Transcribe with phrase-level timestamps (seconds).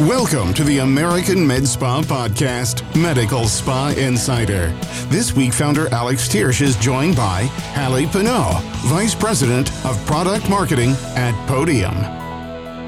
[0.00, 4.68] Welcome to the American Med Spa Podcast, Medical Spa Insider.
[5.08, 7.42] This week, founder Alex Thiersch is joined by
[7.74, 11.94] Hallie Pinot, Vice President of Product Marketing at Podium.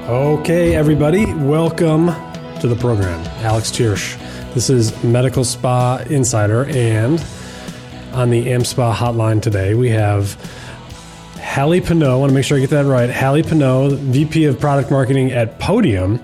[0.09, 2.07] Okay, everybody, welcome
[2.59, 3.23] to the program.
[3.45, 4.17] Alex Thiersch.
[4.55, 7.23] This is Medical Spa Insider, and
[8.13, 10.33] on the AmSpa hotline today, we have
[11.39, 12.09] Hallie Pinot.
[12.09, 13.11] I want to make sure I get that right.
[13.11, 16.19] Hallie Pinot, VP of Product Marketing at Podium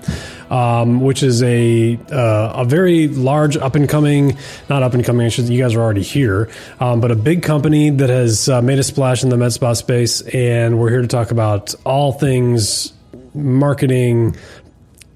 [0.50, 4.36] um, which is a uh, a very large up and coming,
[4.68, 5.30] not up and coming.
[5.30, 6.50] You guys are already here,
[6.80, 9.72] um, but a big company that has uh, made a splash in the med spa
[9.72, 12.92] space, and we're here to talk about all things
[13.32, 14.36] marketing,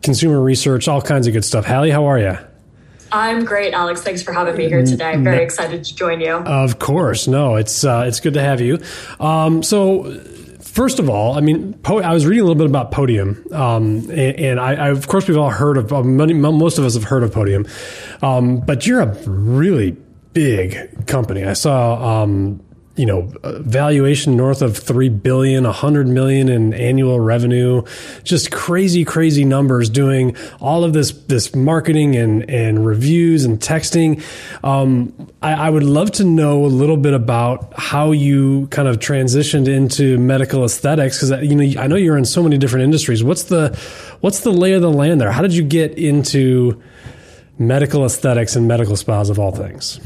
[0.03, 1.65] consumer research, all kinds of good stuff.
[1.65, 2.39] Hallie, how are you?
[3.13, 4.03] I'm great, Alex.
[4.03, 5.11] Thanks for having me here today.
[5.11, 6.33] I'm very excited to join you.
[6.33, 8.81] Of course, no, it's uh, it's good to have you.
[9.21, 10.21] Um, so
[10.75, 14.41] First of all, I mean, I was reading a little bit about Podium, um, and,
[14.41, 17.23] and I, I, of course, we've all heard of, many, most of us have heard
[17.23, 17.65] of Podium,
[18.23, 19.93] um, but you're a really
[20.33, 21.45] big company.
[21.45, 22.61] I saw um,
[22.97, 27.83] you know, valuation north of 3 billion, 100 million in annual revenue,
[28.23, 34.23] just crazy, crazy numbers doing all of this, this marketing and, and reviews and texting.
[34.63, 39.01] Um, I, I, would love to know a little bit about how you kind of
[39.01, 41.19] transitioned into medical aesthetics.
[41.19, 43.25] Cause you know, I know you're in so many different industries.
[43.25, 43.77] What's the,
[44.21, 45.33] what's the lay of the land there?
[45.33, 46.81] How did you get into
[47.59, 49.99] medical aesthetics and medical spas of all things?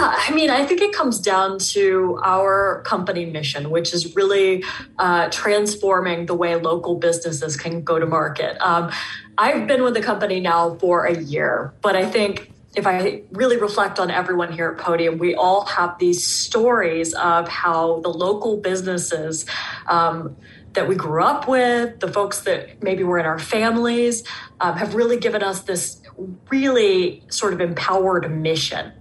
[0.00, 4.64] Yeah, I mean, I think it comes down to our company mission, which is really
[4.98, 8.56] uh, transforming the way local businesses can go to market.
[8.62, 8.90] Um,
[9.36, 13.58] I've been with the company now for a year, but I think if I really
[13.58, 18.56] reflect on everyone here at Podium, we all have these stories of how the local
[18.56, 19.44] businesses
[19.86, 20.34] um,
[20.72, 24.24] that we grew up with, the folks that maybe were in our families,
[24.62, 26.00] um, have really given us this
[26.48, 28.92] really sort of empowered mission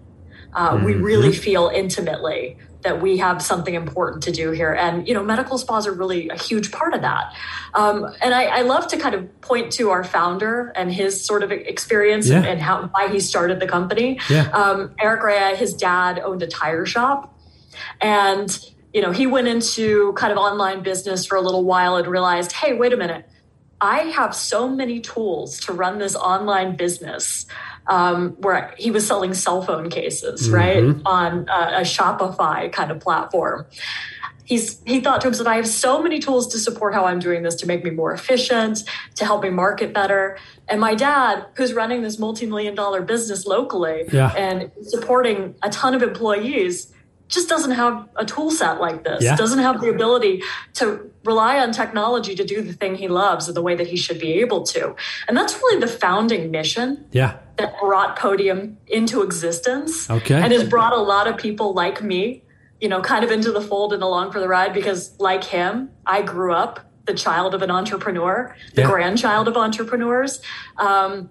[0.54, 0.86] uh, mm-hmm.
[0.86, 4.74] we really feel intimately that we have something important to do here.
[4.74, 7.34] And, you know, medical spas are really a huge part of that.
[7.74, 11.44] Um, and I, I, love to kind of point to our founder and his sort
[11.44, 12.42] of experience yeah.
[12.42, 14.20] and how why he started the company.
[14.30, 14.50] Yeah.
[14.52, 17.38] Um, Eric Rea, his dad owned a tire shop.
[18.00, 18.58] And,
[18.94, 22.54] you know, he went into kind of online business for a little while and realized,
[22.54, 23.30] hey, wait a minute.
[23.82, 27.46] I have so many tools to run this online business
[27.90, 30.56] um, where he was selling cell phone cases, mm-hmm.
[30.56, 33.66] right, on a, a Shopify kind of platform.
[34.46, 37.44] He's, he thought to himself, I have so many tools to support how I'm doing
[37.44, 38.84] this to make me more efficient,
[39.16, 40.40] to help me market better.
[40.68, 44.34] And my dad, who's running this multi million dollar business locally yeah.
[44.36, 46.92] and supporting a ton of employees,
[47.28, 49.36] just doesn't have a tool set like this, yeah.
[49.36, 50.42] doesn't have the ability
[50.74, 53.96] to rely on technology to do the thing he loves in the way that he
[53.98, 54.96] should be able to.
[55.28, 57.06] And that's really the founding mission.
[57.12, 57.38] Yeah.
[57.60, 60.10] That brought Podium into existence.
[60.10, 60.42] Okay.
[60.42, 62.44] And has brought a lot of people like me,
[62.80, 65.90] you know, kind of into the fold and along for the ride because like him,
[66.06, 68.88] I grew up the child of an entrepreneur, the yeah.
[68.88, 70.42] grandchild of entrepreneurs.
[70.78, 71.30] Um,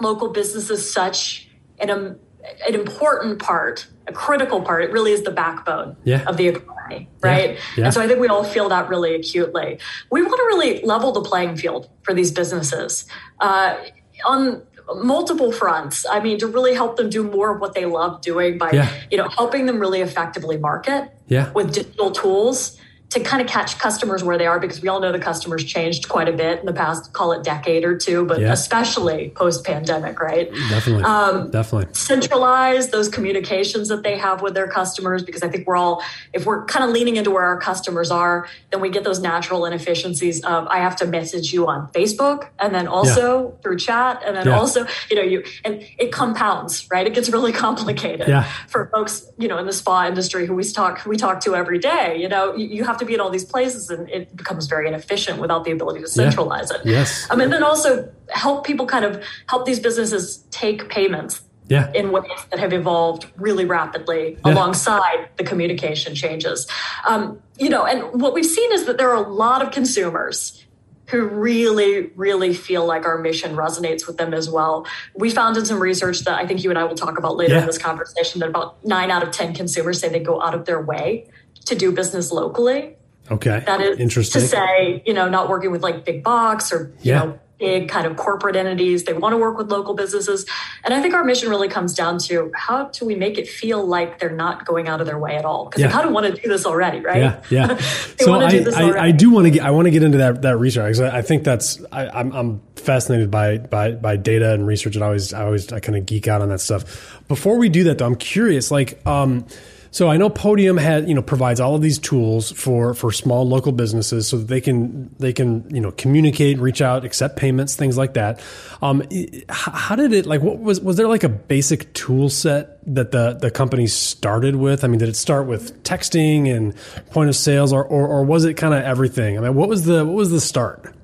[0.00, 2.18] local business is such an, um,
[2.66, 4.82] an important part a critical part.
[4.82, 6.24] It really is the backbone yeah.
[6.26, 7.50] of the economy, right?
[7.50, 7.60] Yeah.
[7.76, 7.84] Yeah.
[7.84, 9.78] And so I think we all feel that really acutely.
[10.10, 13.06] We want to really level the playing field for these businesses
[13.40, 13.76] uh,
[14.24, 14.62] on
[14.94, 16.06] multiple fronts.
[16.10, 19.16] I mean, to really help them do more of what they love doing by, you
[19.16, 21.52] know, helping them really effectively market yeah.
[21.52, 22.78] with digital tools
[23.10, 26.08] to kind of catch customers where they are because we all know the customers changed
[26.10, 28.52] quite a bit in the past call it decade or two but yeah.
[28.52, 34.68] especially post pandemic right definitely um, definitely centralize those communications that they have with their
[34.68, 36.02] customers because i think we're all
[36.34, 39.64] if we're kind of leaning into where our customers are then we get those natural
[39.64, 43.62] inefficiencies of i have to message you on facebook and then also yeah.
[43.62, 44.58] through chat and then yeah.
[44.58, 49.48] also you know you and it compounds right it gets really complicated for folks you
[49.48, 52.54] know in the spa industry who we talk we talk to every day you know
[52.54, 55.64] you, you have to be in all these places and it becomes very inefficient without
[55.64, 56.80] the ability to centralize yeah.
[56.80, 56.86] it.
[56.86, 57.26] Yes.
[57.30, 61.90] Um, and then also help people kind of help these businesses take payments yeah.
[61.92, 64.52] in ways that have evolved really rapidly yeah.
[64.52, 66.66] alongside the communication changes.
[67.06, 70.64] Um, you know, and what we've seen is that there are a lot of consumers
[71.08, 74.86] who really, really feel like our mission resonates with them as well.
[75.14, 77.54] We found in some research that I think you and I will talk about later
[77.54, 77.60] yeah.
[77.60, 80.66] in this conversation that about nine out of 10 consumers say they go out of
[80.66, 81.26] their way
[81.68, 82.96] to do business locally.
[83.30, 83.62] Okay.
[83.66, 87.12] That is interesting to say, you know, not working with like big box or, you
[87.12, 87.18] yeah.
[87.18, 89.04] know, big kind of corporate entities.
[89.04, 90.46] They want to work with local businesses.
[90.84, 93.84] And I think our mission really comes down to how do we make it feel
[93.84, 95.66] like they're not going out of their way at all?
[95.66, 95.88] Because yeah.
[95.88, 97.18] they kind of want to do this already, right?
[97.18, 97.76] Yeah, yeah.
[98.18, 100.42] so I, do I, I, do want to get I want to get into that
[100.42, 100.98] that research.
[101.00, 105.08] I think that's I, I'm, I'm fascinated by by by data and research, and I
[105.08, 107.20] always I always I kind of geek out on that stuff.
[107.28, 109.04] Before we do that, though, I'm curious, like.
[109.06, 109.46] um
[109.90, 113.48] so I know Podium had you know provides all of these tools for for small
[113.48, 117.74] local businesses so that they can they can you know communicate, reach out, accept payments,
[117.76, 118.40] things like that.
[118.82, 119.02] Um,
[119.48, 120.42] how did it like?
[120.42, 124.84] What was was there like a basic tool set that the the company started with?
[124.84, 126.74] I mean, did it start with texting and
[127.10, 129.38] point of sales, or or, or was it kind of everything?
[129.38, 130.94] I mean, what was the what was the start?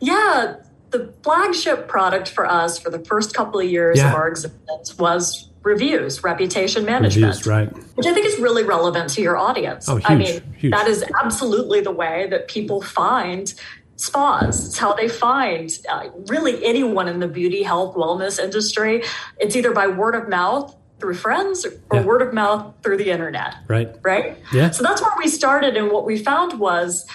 [0.00, 0.56] Yeah,
[0.92, 4.08] the flagship product for us for the first couple of years yeah.
[4.08, 7.96] of our existence was reviews, reputation management, reviews, right?
[7.96, 9.88] Which I think is really relevant to your audience.
[9.88, 10.72] Oh, huge, I mean, huge.
[10.72, 13.52] that is absolutely the way that people find
[13.96, 14.66] spas.
[14.66, 19.02] It's how they find uh, really anyone in the beauty, health, wellness industry.
[19.38, 22.04] It's either by word of mouth through friends or yeah.
[22.04, 23.56] word of mouth through the internet.
[23.68, 23.94] Right.
[24.02, 24.38] Right.
[24.52, 24.70] Yeah.
[24.70, 25.76] So that's where we started.
[25.76, 27.06] And what we found was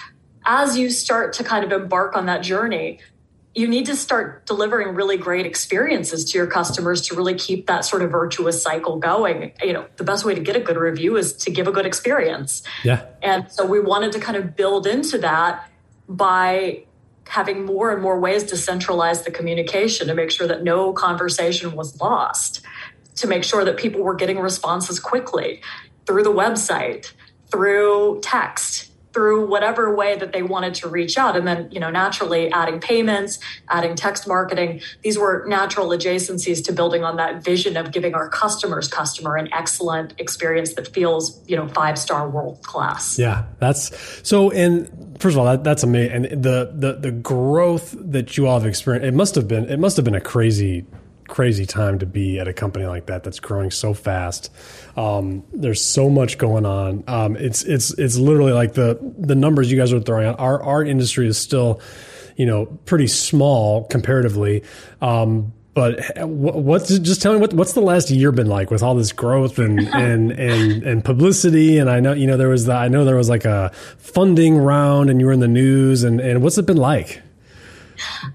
[0.44, 3.00] as you start to kind of embark on that journey,
[3.54, 7.84] you need to start delivering really great experiences to your customers to really keep that
[7.84, 9.52] sort of virtuous cycle going.
[9.62, 11.86] You know, the best way to get a good review is to give a good
[11.86, 12.62] experience.
[12.84, 13.06] Yeah.
[13.22, 15.68] And so we wanted to kind of build into that
[16.08, 16.84] by
[17.26, 21.72] having more and more ways to centralize the communication to make sure that no conversation
[21.72, 22.62] was lost,
[23.16, 25.60] to make sure that people were getting responses quickly
[26.06, 27.12] through the website,
[27.50, 31.36] through text through whatever way that they wanted to reach out.
[31.36, 33.38] And then, you know, naturally adding payments,
[33.68, 38.28] adding text marketing, these were natural adjacencies to building on that vision of giving our
[38.28, 43.18] customers customer an excellent experience that feels, you know, five star world class.
[43.18, 43.96] Yeah, that's
[44.28, 44.50] so.
[44.50, 44.88] And
[45.18, 46.26] first of all, that, that's amazing.
[46.26, 49.78] And the, the, the growth that you all have experienced, it must have been, it
[49.78, 50.84] must have been a crazy
[51.28, 54.50] crazy time to be at a company like that that's growing so fast.
[54.96, 57.04] Um, there's so much going on.
[57.06, 60.40] Um, it's it's it's literally like the the numbers you guys are throwing out.
[60.40, 61.80] Our our industry is still,
[62.36, 64.64] you know, pretty small comparatively.
[65.00, 68.96] Um, but what's just tell me what what's the last year been like with all
[68.96, 72.72] this growth and and and and publicity and I know you know there was the,
[72.72, 76.20] I know there was like a funding round and you were in the news and
[76.20, 77.22] and what's it been like?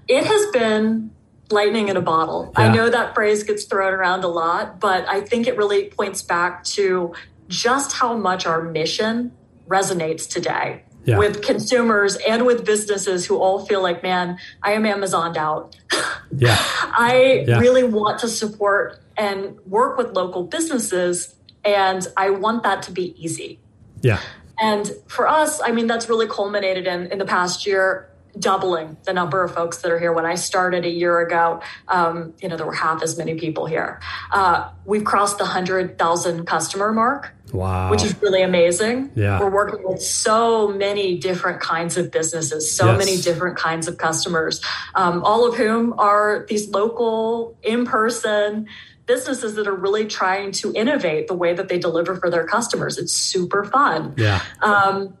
[0.08, 1.10] It has been
[1.50, 2.52] lightning in a bottle.
[2.56, 2.64] Yeah.
[2.64, 6.22] I know that phrase gets thrown around a lot, but I think it really points
[6.22, 7.14] back to
[7.48, 9.32] just how much our mission
[9.68, 10.82] resonates today.
[11.04, 11.18] Yeah.
[11.18, 15.76] With consumers and with businesses who all feel like, man, I am Amazoned out.
[16.36, 16.56] Yeah.
[16.58, 17.60] I yeah.
[17.60, 23.14] really want to support and work with local businesses, and I want that to be
[23.24, 23.60] easy.
[24.02, 24.18] Yeah.
[24.58, 29.12] And for us, I mean, that's really culminated in, in the past year doubling the
[29.12, 30.12] number of folks that are here.
[30.12, 33.66] When I started a year ago, um, you know, there were half as many people
[33.66, 34.00] here.
[34.32, 37.32] Uh, we've crossed the 100,000 customer mark.
[37.52, 37.88] Wow.
[37.90, 39.12] Which is really amazing.
[39.14, 39.38] Yeah.
[39.38, 42.98] We're working with so many different kinds of businesses, so yes.
[42.98, 44.60] many different kinds of customers,
[44.96, 48.66] um, all of whom are these local, in person,
[49.06, 52.98] businesses that are really trying to innovate the way that they deliver for their customers.
[52.98, 54.14] It's super fun.
[54.16, 54.42] Yeah.
[54.62, 55.16] Um,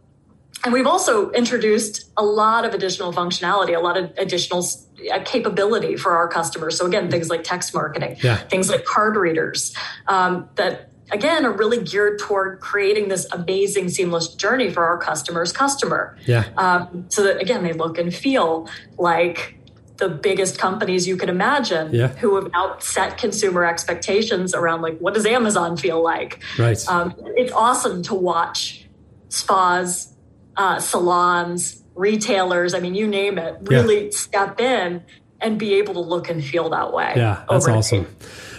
[0.64, 4.66] and we've also introduced a lot of additional functionality, a lot of additional
[5.12, 6.78] uh, capability for our customers.
[6.78, 8.36] So again, things like text marketing, yeah.
[8.36, 9.74] things like card readers
[10.08, 15.52] um, that again are really geared toward creating this amazing seamless journey for our customers
[15.52, 19.58] customer yeah um, so that again they look and feel like
[19.98, 22.08] the biggest companies you could imagine yeah.
[22.08, 27.14] who have now set consumer expectations around like what does amazon feel like right um,
[27.36, 28.86] it's awesome to watch
[29.28, 30.13] spas
[30.56, 34.10] uh, salons, retailers, I mean, you name it, really yeah.
[34.10, 35.02] step in
[35.40, 37.12] and be able to look and feel that way.
[37.16, 38.06] Yeah, that's awesome.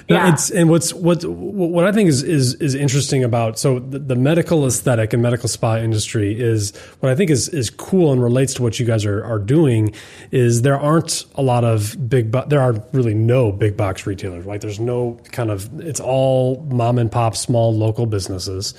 [0.08, 0.34] No, yeah.
[0.34, 4.16] it's and what's what what I think is is is interesting about so the, the,
[4.16, 8.54] medical aesthetic and medical spa industry is what I think is is cool and relates
[8.56, 9.96] to what you guys are are doing
[10.30, 14.46] is there aren't a lot of big bo- there are really no big box retailers
[14.46, 18.76] like there's no kind of it's all mom and pop small local businesses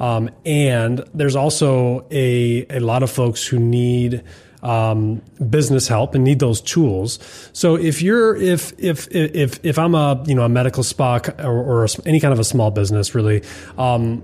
[0.00, 4.24] um, and there's also a, a lot of folks who need
[4.62, 7.18] um, business help and need those tools.
[7.52, 11.84] So if you're if if if if I'm a you know a medical spa or,
[11.84, 13.42] or any kind of a small business really.
[13.78, 14.22] Um,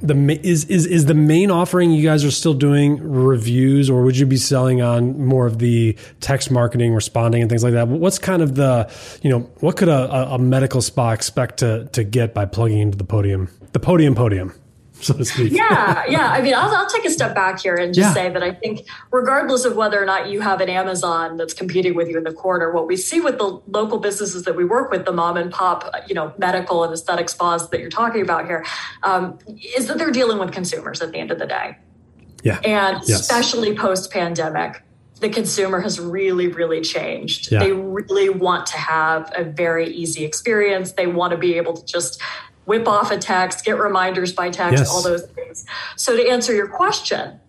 [0.00, 4.18] the is is is the main offering you guys are still doing reviews or would
[4.18, 8.18] you be selling on more of the text marketing responding and things like that what's
[8.18, 8.90] kind of the
[9.22, 12.98] you know what could a, a medical spa expect to to get by plugging into
[12.98, 14.52] the podium the podium podium
[15.00, 15.52] so to speak.
[15.52, 16.30] Yeah, yeah.
[16.30, 18.14] I mean, I'll, I'll take a step back here and just yeah.
[18.14, 21.94] say that I think, regardless of whether or not you have an Amazon that's competing
[21.94, 24.90] with you in the corner, what we see with the local businesses that we work
[24.90, 28.46] with, the mom and pop, you know, medical and aesthetic spas that you're talking about
[28.46, 28.64] here,
[29.02, 29.38] um,
[29.76, 31.76] is that they're dealing with consumers at the end of the day.
[32.42, 32.60] Yeah.
[32.64, 33.20] And yes.
[33.20, 34.82] especially post pandemic,
[35.20, 37.50] the consumer has really, really changed.
[37.50, 37.60] Yeah.
[37.60, 40.92] They really want to have a very easy experience.
[40.92, 42.20] They want to be able to just
[42.64, 44.90] whip off a text, get reminders by text, yes.
[44.90, 45.64] all those things.
[45.96, 47.40] So, to answer your question,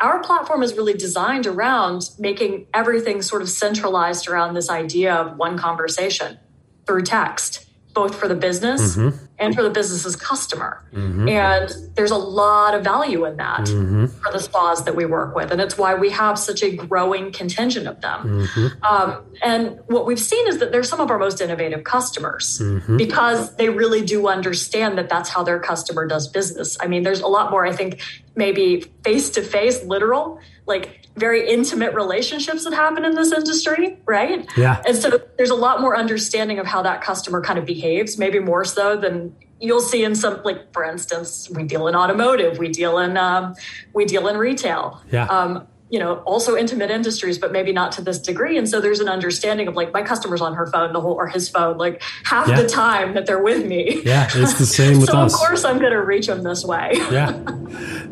[0.00, 5.36] our platform is really designed around making everything sort of centralized around this idea of
[5.36, 6.38] one conversation
[6.86, 9.16] through text both for the business mm-hmm.
[9.38, 10.84] and for the business's customer.
[10.92, 11.28] Mm-hmm.
[11.28, 14.06] And there's a lot of value in that mm-hmm.
[14.06, 15.50] for the spas that we work with.
[15.50, 18.46] And it's why we have such a growing contingent of them.
[18.46, 18.84] Mm-hmm.
[18.84, 22.96] Um, and what we've seen is that they're some of our most innovative customers mm-hmm.
[22.96, 26.76] because they really do understand that that's how their customer does business.
[26.80, 28.00] I mean, there's a lot more, I think,
[28.34, 34.48] maybe face to face, literal, like very intimate relationships that happen in this industry, right?
[34.56, 34.82] Yeah.
[34.86, 38.38] And so there's a lot more understanding of how that customer kind of behaves, maybe
[38.38, 42.68] more so than you'll see in some like for instance we deal in automotive we
[42.68, 43.54] deal in um,
[43.94, 45.26] we deal in retail yeah.
[45.26, 48.56] Um, you know also intimate industries but maybe not to this degree.
[48.56, 51.28] And so there's an understanding of like my customer's on her phone the whole or
[51.28, 52.62] his phone like half yeah.
[52.62, 54.00] the time that they're with me.
[54.02, 55.34] Yeah it's the same with so us.
[55.34, 56.92] of course i'm going to reach them this way.
[56.94, 57.30] Yeah.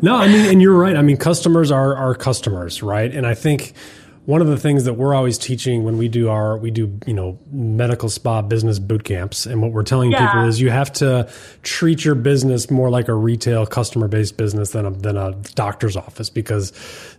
[0.03, 0.95] No i mean and you're right.
[0.95, 3.13] I mean customers are our customers right?
[3.13, 3.73] And i think
[4.25, 7.13] one of the things that we're always teaching when we do our we do you
[7.13, 10.27] know medical spa business boot camps and what we're telling yeah.
[10.27, 11.27] people is you have to
[11.63, 15.95] treat your business more like a retail customer based business than a, than a doctor's
[15.95, 16.71] office because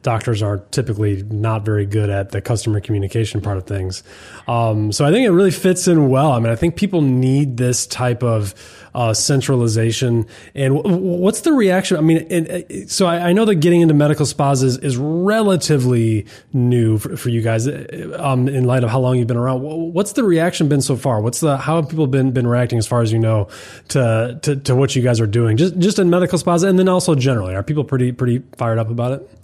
[0.02, 4.04] doctors are typically not very good at the customer communication part of things
[4.46, 7.56] um, so i think it really fits in well i mean i think people need
[7.56, 8.54] this type of
[8.94, 10.26] uh, centralization.
[10.54, 11.96] And w- what's the reaction?
[11.96, 14.96] I mean, it, it, so I, I, know that getting into medical spas is, is
[14.96, 19.36] relatively new for, for you guys uh, um, in light of how long you've been
[19.36, 19.62] around.
[19.62, 21.20] What's the reaction been so far?
[21.20, 23.48] What's the how have people been been reacting as far as you know
[23.88, 26.88] to to, to what you guys are doing just just in medical spas and then
[26.88, 27.54] also generally?
[27.54, 29.38] Are people pretty pretty fired up about it?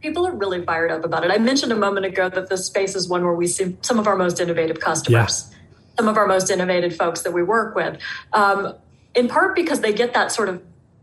[0.00, 1.30] people are really fired up about it.
[1.30, 4.08] I mentioned a moment ago that this space is one where we see some of
[4.08, 5.48] our most innovative customers.
[5.48, 5.58] Yeah
[5.96, 8.00] some of our most innovative folks that we work with,
[8.32, 8.74] um,
[9.14, 10.62] in part because they get that sort of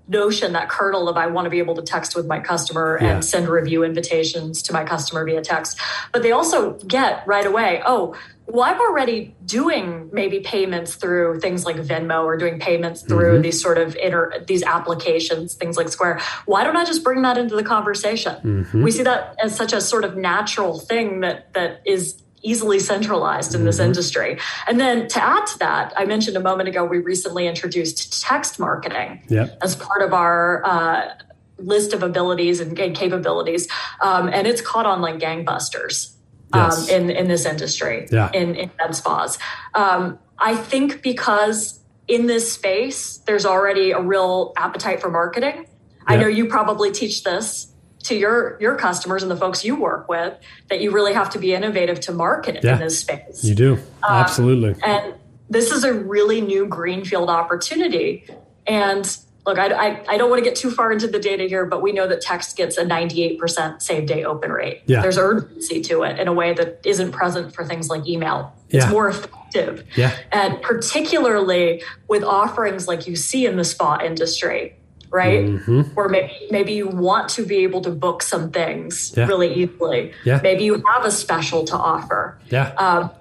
[0.09, 3.09] notion, that kernel of I want to be able to text with my customer yeah.
[3.09, 5.79] and send review invitations to my customer via text.
[6.11, 8.15] But they also get right away, oh,
[8.47, 13.41] well, I'm already doing maybe payments through things like Venmo or doing payments through mm-hmm.
[13.43, 16.19] these sort of inter, these applications, things like Square.
[16.47, 18.35] Why don't I just bring that into the conversation?
[18.41, 18.83] Mm-hmm.
[18.83, 23.55] We see that as such a sort of natural thing that that is easily centralized
[23.55, 23.87] in this mm-hmm.
[23.87, 24.39] industry.
[24.67, 28.59] And then to add to that, I mentioned a moment ago, we recently introduced text
[28.59, 29.57] marketing yep.
[29.61, 31.13] as part of our uh,
[31.57, 33.67] list of abilities and, and capabilities.
[34.01, 36.13] Um, and it's caught on like gangbusters
[36.53, 36.89] um, yes.
[36.89, 38.31] in, in this industry, yeah.
[38.33, 39.37] in, in med spas.
[39.75, 45.57] Um, I think because in this space, there's already a real appetite for marketing.
[45.57, 45.67] Yep.
[46.07, 47.67] I know you probably teach this
[48.03, 50.37] to your your customers and the folks you work with
[50.69, 53.43] that you really have to be innovative to market yeah, in this space.
[53.43, 53.73] You do.
[53.73, 54.75] Um, Absolutely.
[54.83, 55.15] And
[55.49, 58.25] this is a really new greenfield opportunity.
[58.67, 61.65] And look, I, I, I, don't want to get too far into the data here,
[61.65, 64.83] but we know that text gets a 98% same day open rate.
[64.85, 65.01] Yeah.
[65.01, 68.53] There's urgency to it in a way that isn't present for things like email.
[68.69, 68.91] It's yeah.
[68.91, 69.85] more effective.
[69.95, 70.15] Yeah.
[70.31, 74.75] And particularly with offerings like you see in the spa industry,
[75.09, 75.45] right?
[75.45, 75.81] Mm-hmm.
[75.95, 79.25] Or maybe maybe you want to be able to book some things yeah.
[79.27, 80.13] really easily.
[80.23, 80.39] Yeah.
[80.41, 82.39] Maybe you have a special to offer.
[82.49, 82.73] Yeah.
[82.77, 83.11] Um,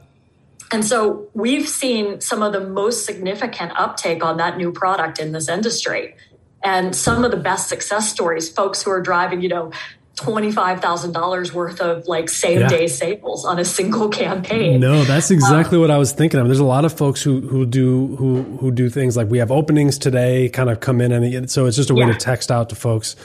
[0.70, 5.32] and so we've seen some of the most significant uptake on that new product in
[5.32, 6.14] this industry.
[6.62, 9.70] And some of the best success stories, folks who are driving, you know,
[10.20, 12.68] $25,000 worth of like same yeah.
[12.68, 14.80] day sales on a single campaign.
[14.80, 16.46] No, that's exactly um, what I was thinking of.
[16.46, 19.50] There's a lot of folks who, who do, who, who do things like we have
[19.50, 22.12] openings today kind of come in and so it's just a way yeah.
[22.12, 23.16] to text out to folks.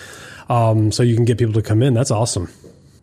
[0.50, 1.94] Um, so you can get people to come in.
[1.94, 2.50] That's awesome.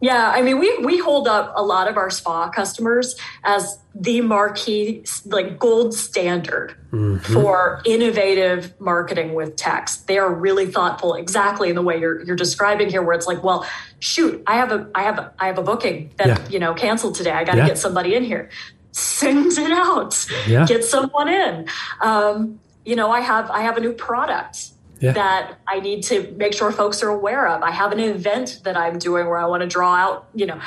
[0.00, 4.22] Yeah, I mean, we we hold up a lot of our spa customers as the
[4.22, 7.18] marquee, like gold standard mm-hmm.
[7.18, 10.06] for innovative marketing with text.
[10.06, 13.44] They are really thoughtful, exactly in the way you're you're describing here, where it's like,
[13.44, 13.66] well,
[13.98, 16.48] shoot, I have a I have a, I have a booking that yeah.
[16.48, 17.32] you know canceled today.
[17.32, 17.66] I got to yeah.
[17.66, 18.48] get somebody in here.
[18.92, 20.26] Send it out.
[20.48, 20.66] Yeah.
[20.66, 21.68] Get someone in.
[22.00, 25.12] Um, you know, I have I have a new product yeah.
[25.12, 27.62] that I need to make sure folks are aware of.
[27.62, 30.60] I have an event that I'm doing where I want to draw out, you know,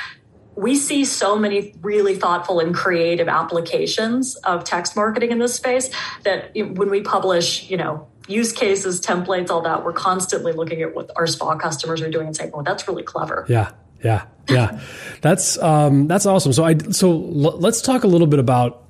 [0.56, 5.90] we see so many really thoughtful and creative applications of text marketing in this space
[6.24, 9.84] that when we publish, you know, use cases, templates, all that.
[9.84, 13.04] We're constantly looking at what our spa customers are doing and saying, "Oh, that's really
[13.04, 13.72] clever." Yeah,
[14.04, 14.80] yeah, yeah.
[15.22, 16.54] that's um, that's awesome.
[16.54, 18.86] So I so l- let's talk a little bit about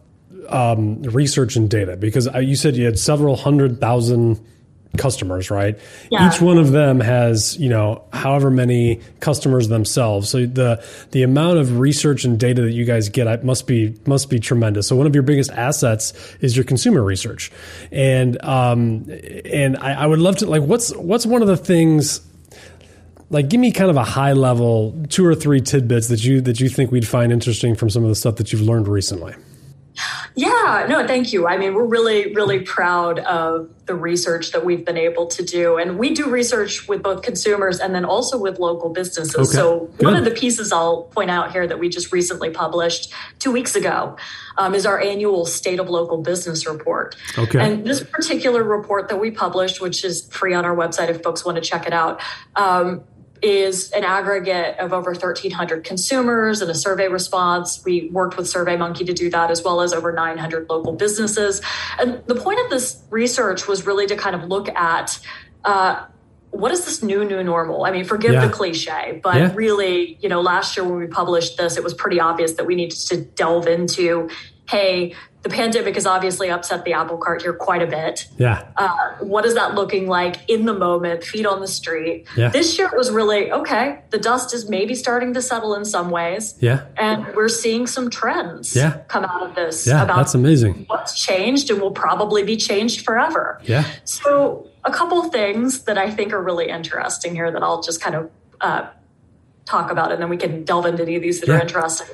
[0.50, 4.40] um, research and data because you said you had several hundred thousand
[4.98, 5.78] customers, right?
[6.12, 6.28] Yeah.
[6.28, 10.30] Each one of them has, you know, however many customers themselves.
[10.30, 14.30] So the the amount of research and data that you guys get must be must
[14.30, 14.88] be tremendous.
[14.88, 17.52] So one of your biggest assets is your consumer research,
[17.92, 19.10] and um,
[19.46, 22.22] and I, I would love to like what's what's one of the things
[23.30, 26.60] like give me kind of a high level two or three tidbits that you that
[26.60, 29.34] you think we'd find interesting from some of the stuff that you've learned recently
[30.36, 31.48] yeah, no, thank you.
[31.48, 35.78] I mean, we're really, really proud of the research that we've been able to do.
[35.78, 39.36] And we do research with both consumers and then also with local businesses.
[39.36, 39.46] Okay.
[39.46, 40.06] So, Good.
[40.06, 43.76] one of the pieces I'll point out here that we just recently published two weeks
[43.76, 44.18] ago
[44.58, 47.16] um, is our annual State of Local Business Report.
[47.38, 47.60] Okay.
[47.60, 51.46] And this particular report that we published, which is free on our website if folks
[51.46, 52.22] want to check it out,
[52.56, 53.04] um,
[53.44, 57.84] is an aggregate of over 1,300 consumers and a survey response.
[57.84, 61.62] We worked with SurveyMonkey to do that, as well as over 900 local businesses.
[62.00, 65.20] And the point of this research was really to kind of look at.
[65.66, 66.06] Uh,
[66.52, 67.84] what is this new new normal?
[67.84, 68.46] I mean, forgive yeah.
[68.46, 69.52] the cliche, but yeah.
[69.56, 72.76] really, you know, last year when we published this, it was pretty obvious that we
[72.76, 74.30] needed to delve into,
[74.70, 78.28] hey, the pandemic has obviously upset the apple cart here quite a bit.
[78.38, 78.66] Yeah.
[78.78, 82.26] Uh, what is that looking like in the moment, feet on the street?
[82.38, 82.48] Yeah.
[82.48, 84.00] This year was really okay.
[84.12, 86.56] The dust is maybe starting to settle in some ways.
[86.60, 86.86] Yeah.
[86.96, 89.02] And we're seeing some trends yeah.
[89.10, 89.86] come out of this.
[89.86, 90.86] Yeah, about that's amazing.
[90.88, 93.60] What's changed and will probably be changed forever.
[93.64, 93.86] Yeah.
[94.06, 98.16] So, a couple things that I think are really interesting here that I'll just kind
[98.16, 98.88] of uh,
[99.66, 101.58] talk about and then we can delve into any of these that yeah.
[101.58, 102.08] are interesting.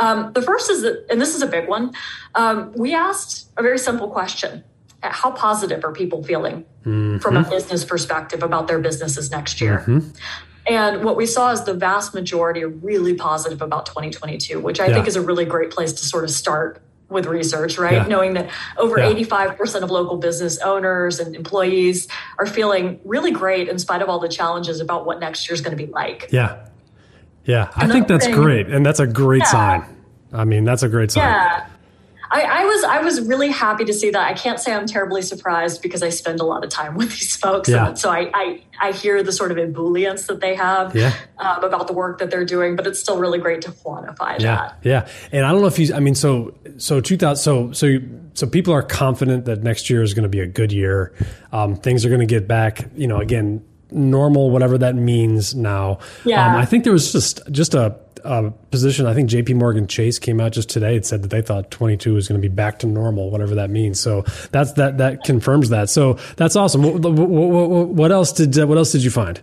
[0.00, 1.92] Um, the first is that, and this is a big one,
[2.34, 4.64] um, we asked a very simple question.
[5.02, 7.18] How positive are people feeling mm-hmm.
[7.18, 9.78] from a business perspective about their businesses next year?
[9.78, 10.10] Mm-hmm.
[10.66, 14.86] And what we saw is the vast majority are really positive about 2022, which I
[14.86, 14.94] yeah.
[14.94, 17.94] think is a really great place to sort of start with research, right?
[17.94, 18.06] Yeah.
[18.06, 19.12] Knowing that over yeah.
[19.12, 24.18] 85% of local business owners and employees are feeling really great in spite of all
[24.18, 26.28] the challenges about what next year is going to be like.
[26.30, 26.68] Yeah.
[27.44, 29.50] Yeah, I think that's thing, great, and that's a great yeah.
[29.80, 29.96] sign.
[30.32, 31.24] I mean, that's a great sign.
[31.24, 31.66] Yeah.
[32.32, 34.26] I, I, was I was really happy to see that.
[34.26, 37.36] I can't say I'm terribly surprised because I spend a lot of time with these
[37.36, 37.92] folks, yeah.
[37.92, 41.14] so I, I, I hear the sort of ebullience that they have yeah.
[41.38, 42.74] um, about the work that they're doing.
[42.74, 44.56] But it's still really great to quantify yeah.
[44.56, 44.78] that.
[44.82, 45.94] Yeah, and I don't know if you.
[45.94, 47.36] I mean, so so 2000.
[47.42, 50.46] So so you, so people are confident that next year is going to be a
[50.46, 51.14] good year.
[51.52, 52.88] Um, things are going to get back.
[52.96, 53.62] You know, again,
[53.94, 55.98] normal, whatever that means now.
[56.24, 56.46] Yeah.
[56.46, 59.06] Um, I think there was just just a, a, position.
[59.06, 59.54] I think J.P.
[59.54, 62.48] Morgan Chase came out just today and said that they thought 22 was going to
[62.48, 64.00] be back to normal, whatever that means.
[64.00, 65.90] So that's that that confirms that.
[65.90, 66.82] So that's awesome.
[66.82, 69.40] What, what, what else did what else did you find?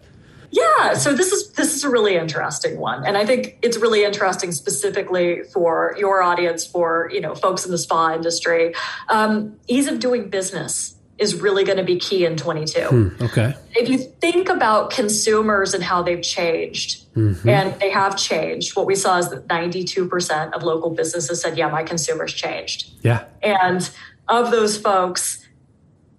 [0.52, 4.04] Yeah, so this is this is a really interesting one, and I think it's really
[4.04, 8.74] interesting specifically for your audience, for you know folks in the spa industry.
[9.10, 12.82] Um, ease of doing business is really going to be key in 22.
[12.82, 13.54] Hmm, okay.
[13.76, 17.48] If you think about consumers and how they've changed, mm-hmm.
[17.48, 21.68] and they have changed, what we saw is that 92% of local businesses said, Yeah,
[21.68, 22.92] my consumers changed.
[23.02, 23.26] Yeah.
[23.44, 23.90] And
[24.30, 25.46] of those folks,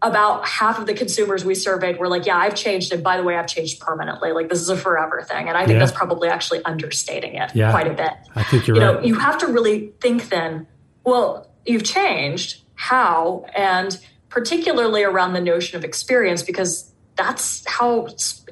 [0.02, 2.92] about half of the consumers we surveyed were like, Yeah, I've changed.
[2.92, 4.32] And by the way, I've changed permanently.
[4.32, 5.48] Like, this is a forever thing.
[5.48, 5.78] And I think yeah.
[5.80, 7.70] that's probably actually understating it yeah.
[7.70, 8.12] quite a bit.
[8.34, 8.94] I think you're you right.
[8.96, 10.66] Know, you have to really think then,
[11.04, 12.62] well, you've changed.
[12.74, 13.46] How?
[13.54, 13.98] And
[14.30, 18.08] particularly around the notion of experience, because that's how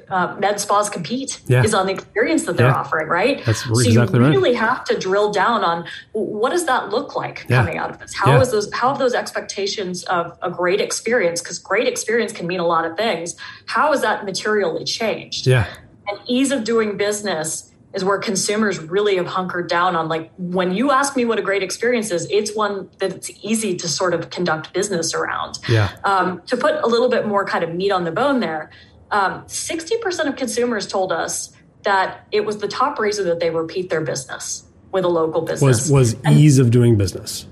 [0.09, 1.63] uh, med spas compete yeah.
[1.63, 2.75] is on the experience that they're yeah.
[2.75, 3.43] offering, right?
[3.45, 4.59] That's so exactly you really right.
[4.59, 7.57] have to drill down on what does that look like yeah.
[7.57, 8.13] coming out of this?
[8.13, 11.41] How is those how have those expectations of a great experience?
[11.41, 13.35] Because great experience can mean a lot of things.
[13.65, 15.47] How is that materially changed?
[15.47, 15.67] Yeah.
[16.07, 20.73] And ease of doing business is where consumers really have hunkered down on like when
[20.73, 24.29] you ask me what a great experience is it's one that's easy to sort of
[24.29, 25.57] conduct business around.
[25.67, 25.95] Yeah.
[26.03, 28.69] Um, to put a little bit more kind of meat on the bone there
[29.11, 31.51] um, 60% of consumers told us
[31.83, 35.89] that it was the top reason that they repeat their business with a local business.
[35.89, 37.45] was was and ease of doing business.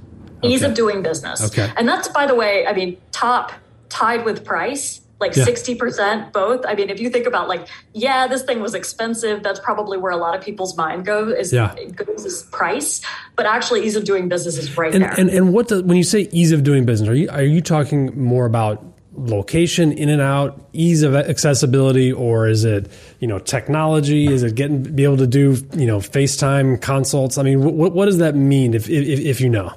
[0.43, 0.69] Ease okay.
[0.69, 1.43] of doing business.
[1.43, 1.71] Okay.
[1.77, 3.51] And that's by the way i mean top
[3.89, 5.45] tied with price like yeah.
[5.45, 6.65] 60% both.
[6.65, 10.11] I mean if you think about like yeah this thing was expensive that's probably where
[10.11, 11.75] a lot of people's mind goes is yeah.
[11.95, 13.01] goes is price
[13.35, 15.19] but actually ease of doing business is right and, there.
[15.19, 17.61] and, and what does when you say ease of doing business are you are you
[17.61, 18.83] talking more about
[19.17, 24.27] location in and out ease of accessibility or is it you know technology?
[24.27, 27.37] Is it getting be able to do you know facetime consults?
[27.37, 29.73] I mean what, what does that mean if, if, if you know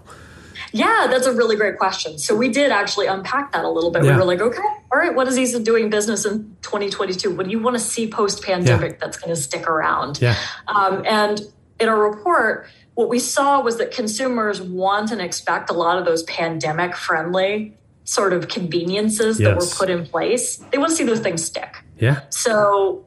[0.73, 2.19] Yeah, that's a really great question.
[2.19, 4.05] So we did actually unpack that a little bit.
[4.05, 4.13] Yeah.
[4.13, 7.35] We were like, okay, all right, what is Ease of Doing Business in 2022?
[7.35, 8.99] What do you want to see post pandemic yeah.
[9.01, 10.21] that's going to stick around?
[10.21, 10.37] Yeah.
[10.69, 11.41] Um, and
[11.79, 16.05] in our report, what we saw was that consumers want and expect a lot of
[16.05, 19.49] those pandemic friendly sort of conveniences yes.
[19.49, 20.57] that were put in place.
[20.71, 21.85] They want to see those things stick.
[21.99, 22.23] Yeah.
[22.31, 23.05] So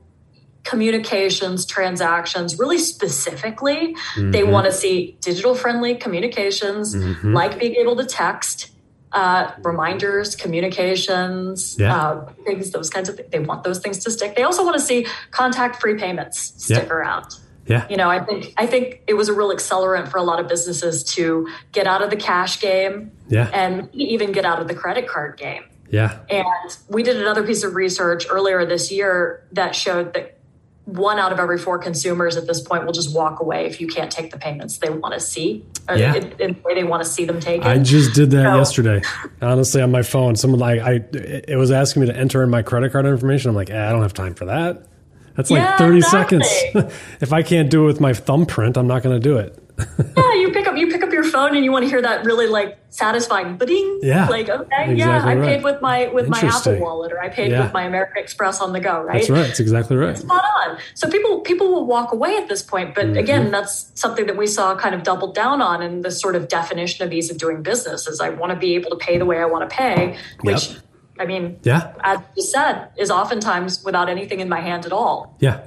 [0.63, 4.31] communications, transactions, really specifically, mm-hmm.
[4.31, 7.33] they want to see digital friendly communications, mm-hmm.
[7.33, 8.71] like being able to text,
[9.11, 11.95] uh, reminders, communications, yeah.
[11.95, 13.29] uh, things, those kinds of things.
[13.29, 14.35] They want those things to stick.
[14.35, 16.93] They also want to see contact free payments stick yeah.
[16.93, 17.35] around.
[17.65, 17.87] Yeah.
[17.89, 20.49] You know, I think I think it was a real accelerant for a lot of
[20.49, 23.49] businesses to get out of the cash game yeah.
[23.53, 25.63] and even get out of the credit card game.
[25.89, 26.19] Yeah.
[26.29, 30.39] And we did another piece of research earlier this year that showed that
[30.85, 33.87] one out of every four consumers at this point will just walk away if you
[33.87, 36.19] can't take the payments they want to see yeah.
[36.19, 37.65] the way they want to see them taken.
[37.65, 39.01] I just did that so, yesterday,
[39.41, 40.35] honestly, on my phone.
[40.35, 43.49] Someone like I, it was asking me to enter in my credit card information.
[43.49, 44.87] I'm like, eh, I don't have time for that.
[45.35, 46.43] That's like yeah, 30 exactly.
[46.43, 46.93] seconds.
[47.21, 49.57] if I can't do it with my thumbprint, I'm not going to do it.
[50.17, 52.25] yeah, you pick up you pick up your phone and you want to hear that
[52.25, 53.99] really like satisfying ding.
[54.03, 54.27] Yeah.
[54.27, 55.47] Like, okay, exactly yeah, I right.
[55.47, 57.63] paid with my with my Apple wallet or I paid yeah.
[57.63, 59.13] with my American Express on the go, right?
[59.13, 59.47] That's right.
[59.47, 60.17] That's exactly right.
[60.17, 60.77] Spot on.
[60.93, 62.93] So people people will walk away at this point.
[62.93, 63.17] But mm-hmm.
[63.17, 66.47] again, that's something that we saw kind of doubled down on in the sort of
[66.47, 69.25] definition of ease of doing business is I want to be able to pay the
[69.25, 70.79] way I want to pay, which yep
[71.19, 75.35] I mean, yeah, as you said, is oftentimes without anything in my hand at all.
[75.39, 75.61] Yeah.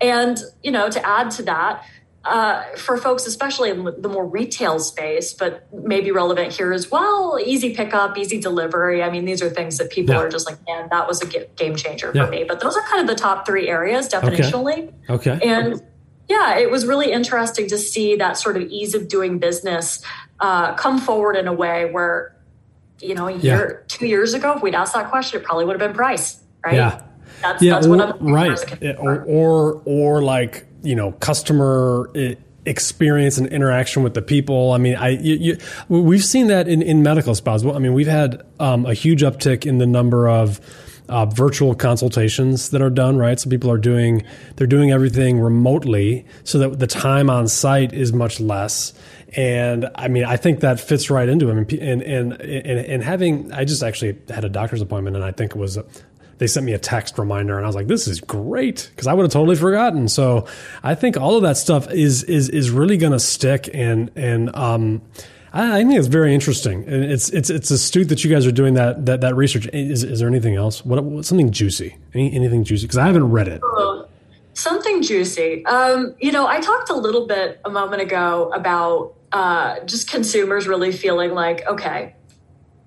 [0.00, 1.84] And, you know, to add to that,
[2.24, 7.38] uh, for folks, especially in the more retail space, but maybe relevant here as well,
[7.44, 9.02] easy pickup, easy delivery.
[9.02, 10.20] I mean, these are things that people yeah.
[10.20, 12.24] are just like, man, that was a game changer yeah.
[12.24, 12.44] for me.
[12.44, 14.92] But those are kind of the top three areas definitionally.
[15.10, 15.32] Okay.
[15.32, 15.48] okay.
[15.48, 15.82] And
[16.28, 20.02] yeah, it was really interesting to see that sort of ease of doing business
[20.40, 22.36] uh, come forward in a way where
[23.02, 23.84] you know, a year, yeah.
[23.88, 26.74] two years ago, if we'd asked that question, it probably would have been price, right?
[26.74, 27.02] Yeah.
[27.42, 28.96] That's, yeah, that's or, right.
[28.98, 32.10] Or, or, or like, you know, customer
[32.64, 34.72] experience and interaction with the people.
[34.72, 37.64] I mean, I, you, you, we've seen that in, in medical spas.
[37.64, 40.60] Well, I mean, we've had um, a huge uptick in the number of,
[41.08, 43.38] uh, virtual consultations that are done, right?
[43.38, 44.24] So people are doing
[44.56, 48.94] they're doing everything remotely, so that the time on site is much less.
[49.34, 51.58] And I mean, I think that fits right into him.
[51.58, 55.52] And, and, and, and having, I just actually had a doctor's appointment and I think
[55.52, 55.78] it was,
[56.42, 59.14] they sent me a text reminder and I was like, this is great because I
[59.14, 60.08] would have totally forgotten.
[60.08, 60.48] So
[60.82, 63.70] I think all of that stuff is, is, is really going to stick.
[63.72, 65.02] And, and, um,
[65.52, 68.52] I, I think it's very interesting, and it's it's it's astute that you guys are
[68.52, 69.68] doing that that, that research.
[69.74, 70.82] Is, is there anything else?
[70.82, 71.94] What, what something juicy?
[72.14, 72.86] Any, anything juicy?
[72.86, 73.60] Because I haven't read it.
[74.54, 75.64] Something juicy.
[75.66, 80.66] Um, you know, I talked a little bit a moment ago about uh, just consumers
[80.66, 82.14] really feeling like, okay,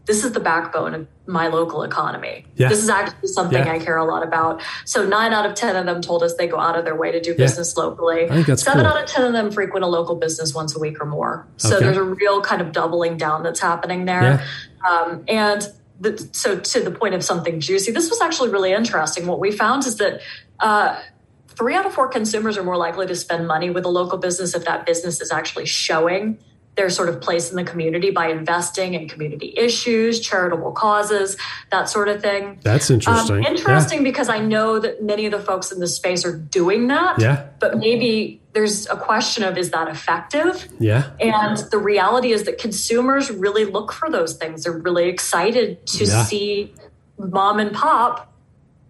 [0.06, 2.46] this is the backbone of my local economy.
[2.56, 2.70] Yeah.
[2.70, 3.74] This is actually something yeah.
[3.74, 4.62] I care a lot about.
[4.86, 7.12] So nine out of 10 of them told us they go out of their way
[7.12, 7.38] to do yeah.
[7.38, 8.26] business locally.
[8.26, 8.94] I think that's Seven cool.
[8.94, 11.48] out of 10 of them frequent a local business once a week or more.
[11.58, 11.86] So okay.
[11.86, 14.46] there's a real kind of doubling down that's happening there.
[14.88, 15.68] Um, and
[16.00, 19.26] the, so to the point of something juicy, this was actually really interesting.
[19.26, 20.22] What we found is that
[20.60, 21.02] uh,
[21.48, 24.54] three out of four consumers are more likely to spend money with a local business
[24.54, 26.38] if that business is actually showing
[26.76, 31.38] their sort of place in the community by investing in community issues, charitable causes,
[31.72, 32.60] that sort of thing.
[32.64, 33.38] That's interesting.
[33.38, 34.04] Um, interesting yeah.
[34.04, 37.20] because I know that many of the folks in this space are doing that.
[37.20, 37.48] Yeah.
[37.60, 40.68] But maybe there's a question of is that effective?
[40.80, 41.12] Yeah.
[41.20, 44.64] And the reality is that consumers really look for those things.
[44.64, 46.24] They're really excited to yeah.
[46.24, 46.74] see
[47.18, 48.34] mom and pop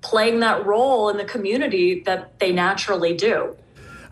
[0.02, 3.56] playing that role in the community that they naturally do.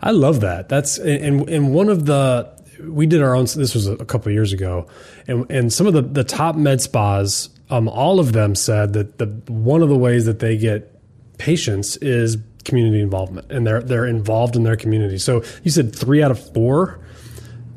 [0.02, 0.68] I love that.
[0.68, 3.44] That's and and one of the we did our own.
[3.44, 4.86] This was a couple years ago,
[5.26, 9.18] and and some of the the top med spas, um, all of them said that
[9.18, 10.90] the one of the ways that they get
[11.38, 15.18] patients is community involvement, and they're they're involved in their community.
[15.18, 17.00] So you said three out of four.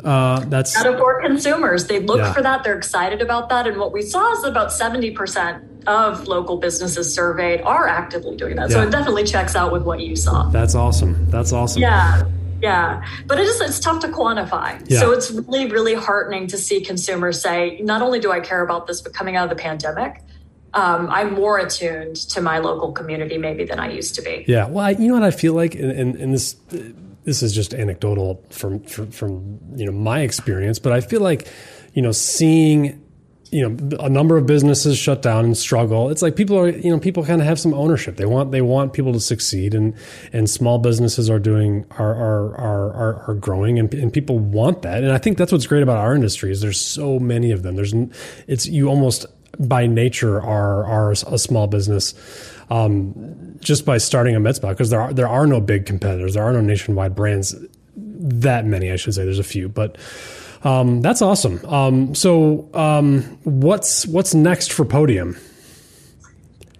[0.03, 1.87] Uh, that's out of four consumers.
[1.87, 2.31] They look yeah.
[2.31, 2.63] for that.
[2.63, 3.67] They're excited about that.
[3.67, 8.55] And what we saw is about seventy percent of local businesses surveyed are actively doing
[8.57, 8.69] that.
[8.69, 8.75] Yeah.
[8.75, 10.49] So it definitely checks out with what you saw.
[10.49, 11.29] That's awesome.
[11.29, 11.81] That's awesome.
[11.81, 12.23] Yeah.
[12.61, 14.83] Yeah, but it is it's tough to quantify.
[14.89, 14.99] Yeah.
[14.99, 18.87] So it's really really heartening to see consumers say, not only do I care about
[18.87, 20.21] this, but coming out of the pandemic,
[20.73, 24.45] um, I'm more attuned to my local community maybe than I used to be.
[24.47, 26.55] Yeah, well, I, you know what I feel like, and, and, this
[27.23, 31.47] this is just anecdotal from, from from you know my experience, but I feel like
[31.93, 33.03] you know seeing
[33.51, 36.09] you know a number of businesses shut down and struggle.
[36.09, 38.17] It's like people are you know people kind of have some ownership.
[38.17, 39.95] They want they want people to succeed and
[40.33, 44.81] and small businesses are doing are are are are, are growing and, and people want
[44.81, 45.03] that.
[45.03, 47.75] And i think that's what's great about our industry is there's so many of them.
[47.75, 47.93] There's
[48.47, 49.25] it's you almost
[49.59, 52.13] by nature are are a small business
[52.69, 56.33] um, just by starting a spa because there are there are no big competitors.
[56.33, 57.55] There are no nationwide brands
[57.95, 59.23] that many i should say.
[59.23, 59.97] There's a few but
[60.67, 61.65] um, that's awesome.
[61.65, 65.37] Um, so, um, what's what's next for Podium?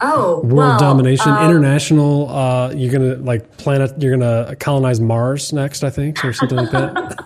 [0.02, 2.30] Oh, world well, domination, um, international.
[2.30, 4.00] Uh, you're gonna like planet.
[4.02, 7.16] You're gonna colonize Mars next, I think, or something like that.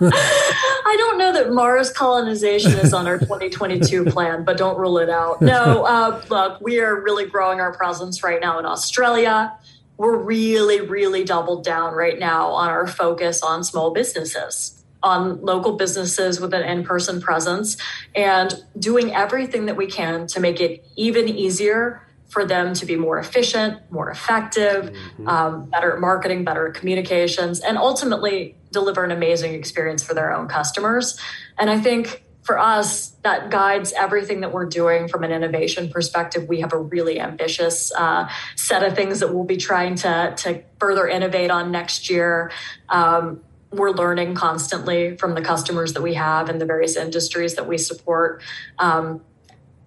[0.86, 5.10] I don't know that Mars colonization is on our 2022 plan, but don't rule it
[5.10, 5.42] out.
[5.42, 9.52] No, uh, look, we are really growing our presence right now in Australia.
[9.96, 15.76] We're really, really doubled down right now on our focus on small businesses on local
[15.76, 17.76] businesses with an in person presence
[18.14, 22.96] and doing everything that we can to make it even easier for them to be
[22.96, 25.28] more efficient, more effective, mm-hmm.
[25.28, 30.32] um, better at marketing, better at communications, and ultimately deliver an amazing experience for their
[30.32, 31.20] own customers.
[31.58, 36.48] And I think for us, that guides everything that we're doing from an innovation perspective.
[36.48, 40.62] We have a really ambitious uh, set of things that we'll be trying to, to
[40.80, 42.50] further innovate on next year.
[42.88, 47.66] Um, we're learning constantly from the customers that we have and the various industries that
[47.66, 48.42] we support
[48.78, 49.22] um,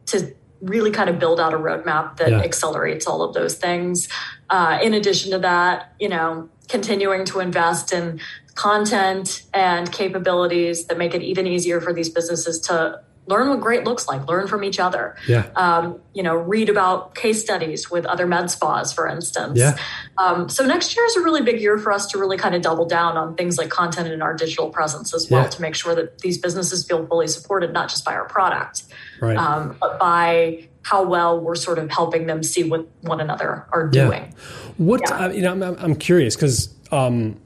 [0.08, 2.40] to really kind of build out a roadmap that yeah.
[2.40, 4.08] accelerates all of those things.
[4.50, 8.20] Uh, in addition to that, you know, continuing to invest in
[8.56, 13.84] content and capabilities that make it even easier for these businesses to learn what great
[13.84, 18.06] looks like learn from each other yeah um, you know read about case studies with
[18.06, 19.78] other med spas for instance yeah
[20.18, 22.62] um, so next year is a really big year for us to really kind of
[22.62, 25.50] double down on things like content in our digital presence as well yeah.
[25.50, 28.84] to make sure that these businesses feel fully supported not just by our product
[29.20, 29.38] right.
[29.38, 33.88] um, but by how well we're sort of helping them see what one another are
[33.88, 34.34] doing
[34.78, 35.26] what yeah.
[35.26, 37.40] uh, you know i'm, I'm curious because um,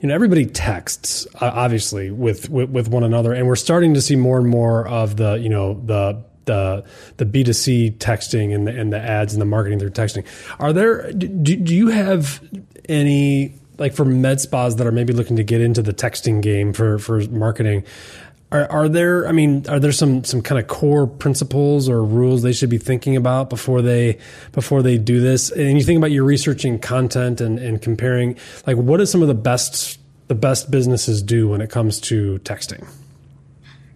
[0.00, 4.00] you know everybody texts uh, obviously with, with, with one another and we're starting to
[4.00, 6.84] see more and more of the you know the the
[7.18, 10.24] the B2C texting and the and the ads and the marketing through texting.
[10.58, 12.42] Are there do, do you have
[12.88, 16.72] any like for med spas that are maybe looking to get into the texting game
[16.72, 17.84] for for marketing?
[18.50, 19.28] Are, are there?
[19.28, 22.78] I mean, are there some some kind of core principles or rules they should be
[22.78, 24.18] thinking about before they
[24.52, 25.50] before they do this?
[25.50, 29.28] And you think about your researching content and, and comparing, like, what is some of
[29.28, 32.86] the best the best businesses do when it comes to texting?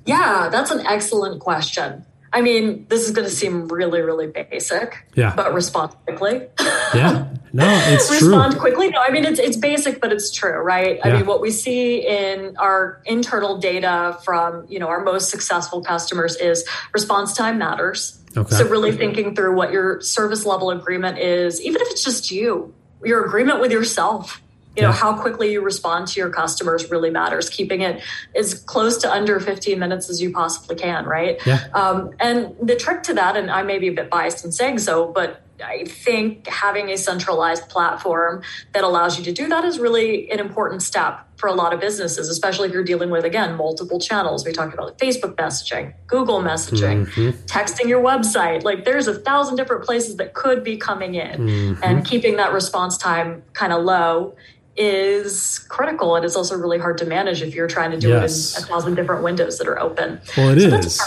[0.04, 2.04] Yeah, that's an excellent question.
[2.33, 5.07] I mean, this is going to seem really, really basic.
[5.14, 5.35] Yeah.
[5.35, 6.49] But respond quickly.
[6.95, 7.29] yeah.
[7.53, 8.61] No, it's respond true.
[8.61, 8.88] quickly.
[8.88, 10.97] No, I mean it's it's basic, but it's true, right?
[10.97, 11.09] Yeah.
[11.09, 15.83] I mean, what we see in our internal data from you know our most successful
[15.83, 18.18] customers is response time matters.
[18.35, 18.55] Okay.
[18.55, 22.73] So really thinking through what your service level agreement is, even if it's just you,
[23.05, 24.40] your agreement with yourself
[24.76, 24.94] you know yeah.
[24.94, 28.02] how quickly you respond to your customers really matters keeping it
[28.35, 31.66] as close to under 15 minutes as you possibly can right yeah.
[31.74, 34.78] Um, and the trick to that and i may be a bit biased in saying
[34.78, 39.78] so but I think having a centralized platform that allows you to do that is
[39.78, 43.56] really an important step for a lot of businesses, especially if you're dealing with, again,
[43.56, 44.44] multiple channels.
[44.44, 47.30] We talked about like Facebook messaging, Google messaging, mm-hmm.
[47.46, 48.62] texting your website.
[48.62, 51.82] Like there's a thousand different places that could be coming in mm-hmm.
[51.82, 54.37] and keeping that response time kind of low
[54.74, 58.56] is critical and it's also really hard to manage if you're trying to do yes.
[58.56, 60.20] it in a thousand different windows that are open.
[60.37, 61.00] Well, it so is.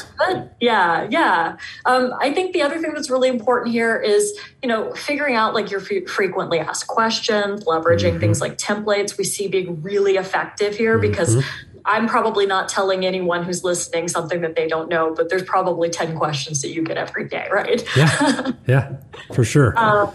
[0.60, 1.58] Yeah, yeah.
[1.86, 5.56] Um, I think the other thing that's really important here is, you know, figuring out
[5.56, 8.20] like your f- frequently asked questions, leveraging mm-hmm.
[8.20, 9.18] things like templates.
[9.18, 11.10] We see being really effective here mm-hmm.
[11.10, 11.44] because
[11.86, 15.90] I'm probably not telling anyone who's listening something that they don't know, but there's probably
[15.90, 17.84] 10 questions that you get every day, right?
[17.96, 18.98] Yeah, yeah,
[19.34, 19.78] for sure.
[19.78, 20.12] um,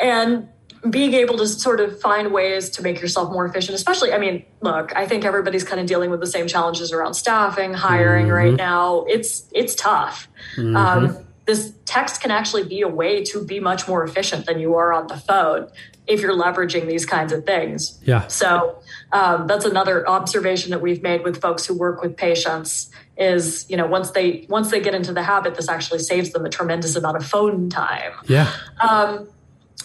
[0.00, 0.48] and
[0.90, 4.44] being able to sort of find ways to make yourself more efficient, especially, I mean,
[4.60, 8.34] look, I think everybody's kind of dealing with the same challenges around staffing, hiring mm-hmm.
[8.34, 9.04] right now.
[9.08, 10.28] It's it's tough.
[10.56, 10.76] Mm-hmm.
[10.76, 14.74] Um, this text can actually be a way to be much more efficient than you
[14.76, 15.68] are on the phone
[16.06, 17.98] if you're leveraging these kinds of things.
[18.04, 18.26] Yeah.
[18.28, 18.78] So
[19.12, 23.76] um, that's another observation that we've made with folks who work with patients is you
[23.76, 26.96] know once they once they get into the habit this actually saves them a tremendous
[26.96, 29.28] amount of phone time yeah um,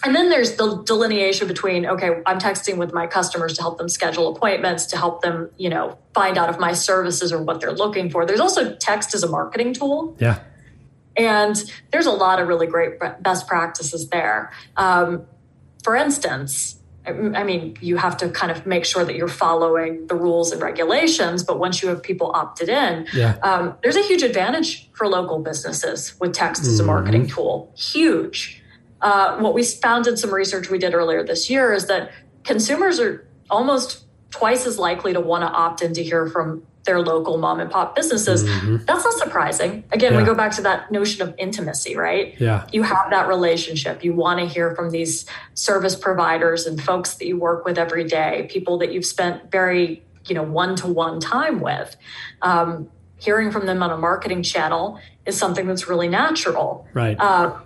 [0.04, 3.88] and then there's the delineation between okay i'm texting with my customers to help them
[3.88, 7.72] schedule appointments to help them you know find out if my services are what they're
[7.72, 10.40] looking for there's also text as a marketing tool yeah
[11.16, 15.24] and there's a lot of really great best practices there um,
[15.84, 20.14] for instance I mean, you have to kind of make sure that you're following the
[20.14, 21.42] rules and regulations.
[21.42, 23.36] But once you have people opted in, yeah.
[23.42, 27.34] um, there's a huge advantage for local businesses with text as a marketing Mm-hmm.
[27.34, 27.72] tool.
[27.74, 28.59] Huge.
[29.02, 32.10] Uh, what we found in some research we did earlier this year is that
[32.44, 37.00] consumers are almost twice as likely to want to opt in to hear from their
[37.00, 38.42] local mom and pop businesses.
[38.86, 39.84] That's not surprising.
[39.92, 40.26] Again, we Mm-hmm.
[40.26, 42.40] Go back to that notion of intimacy, right?
[42.40, 42.66] Yeah.
[42.72, 44.02] You have that relationship.
[44.02, 48.04] You want to hear from these service providers and folks that you work with every
[48.04, 51.96] day, people that you've spent very, you know, one to one time with.
[52.40, 57.16] Um, hearing from them on a marketing channel is something that's really natural Right.
[57.20, 57.58] uh,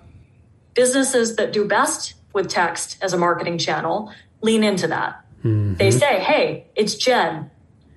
[0.74, 5.20] businesses that do best with text as a marketing channel lean into that.
[5.42, 7.50] They say, "Hey, it's Jen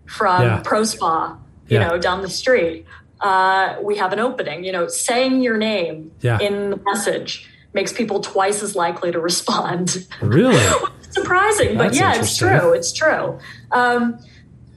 [0.05, 0.61] from Yeah.
[0.65, 1.37] Pro Spa,
[1.69, 1.87] you Yeah.
[1.87, 2.85] know, down the street.
[3.21, 6.39] Uh, we have an opening." You know, saying your name Yeah.
[6.39, 10.05] in the message makes people twice as likely to respond.
[10.21, 10.61] really?
[11.11, 12.73] Surprising, but yeah, it's true.
[12.73, 13.39] It's true.
[13.71, 14.19] Um,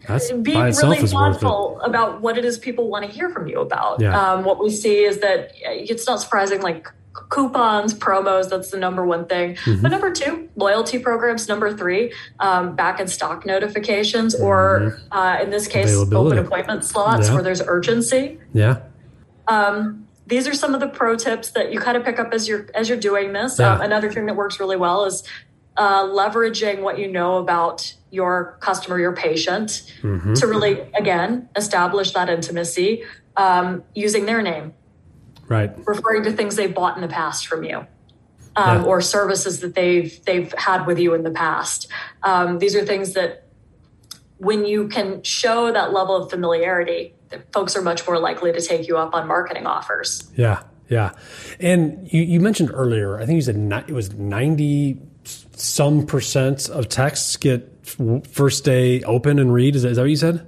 [0.07, 1.41] That's being really is worth it.
[1.41, 4.01] thoughtful about what it is people want to hear from you about.
[4.01, 4.17] Yeah.
[4.19, 6.89] Um, what we see is that it's not surprising, like
[7.29, 9.55] coupons, promos, that's the number one thing.
[9.57, 9.83] Mm-hmm.
[9.83, 11.49] But number two, loyalty programs.
[11.49, 16.17] Number three, um, back in stock notifications, or uh, in this case, Mm-hmm.
[16.17, 17.35] Open appointment slots Yeah.
[17.35, 18.39] where there's urgency.
[18.53, 18.81] Yeah.
[19.49, 22.47] Um, these are some of the pro tips that you kind of pick up as
[22.49, 23.59] you're as you're doing this.
[23.59, 23.75] Yeah.
[23.75, 25.25] Um, another thing that works really well is
[25.77, 30.35] uh, leveraging what you know about your customer, your patient, Mm-hmm.
[30.35, 33.03] to really again establish that intimacy
[33.37, 34.73] um, using their name,
[35.51, 35.71] Right.
[35.85, 37.79] referring to things they've bought in the past from you.
[38.57, 38.85] Um, Yeah.
[38.85, 41.89] Or services that they've they've had with you in the past.
[42.23, 43.45] Um, these are things that,
[44.39, 47.15] when you can show that level of familiarity,
[47.53, 50.31] folks are much more likely to take you up on marketing offers.
[50.37, 51.11] Yeah, yeah.
[51.61, 55.01] And you, you mentioned earlier, I think you said ni- it was 90
[55.57, 57.69] some percent of texts get
[58.31, 59.77] first day open and read.
[59.77, 60.47] Is that, is that what you said?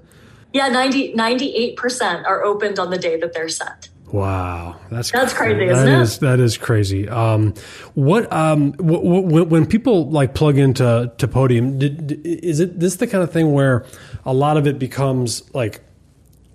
[0.52, 3.90] Yeah, 90, 98% are opened on the day that they're sent.
[4.12, 6.02] Wow, that's That's cra- crazy, isn't that it?
[6.02, 7.08] is- that is crazy.
[7.08, 7.54] Um,
[7.94, 12.60] what um, w- w- when, when people like plug into to Podium, did, did- is
[12.60, 13.86] it this the kind of thing where
[14.26, 15.80] a lot of it becomes like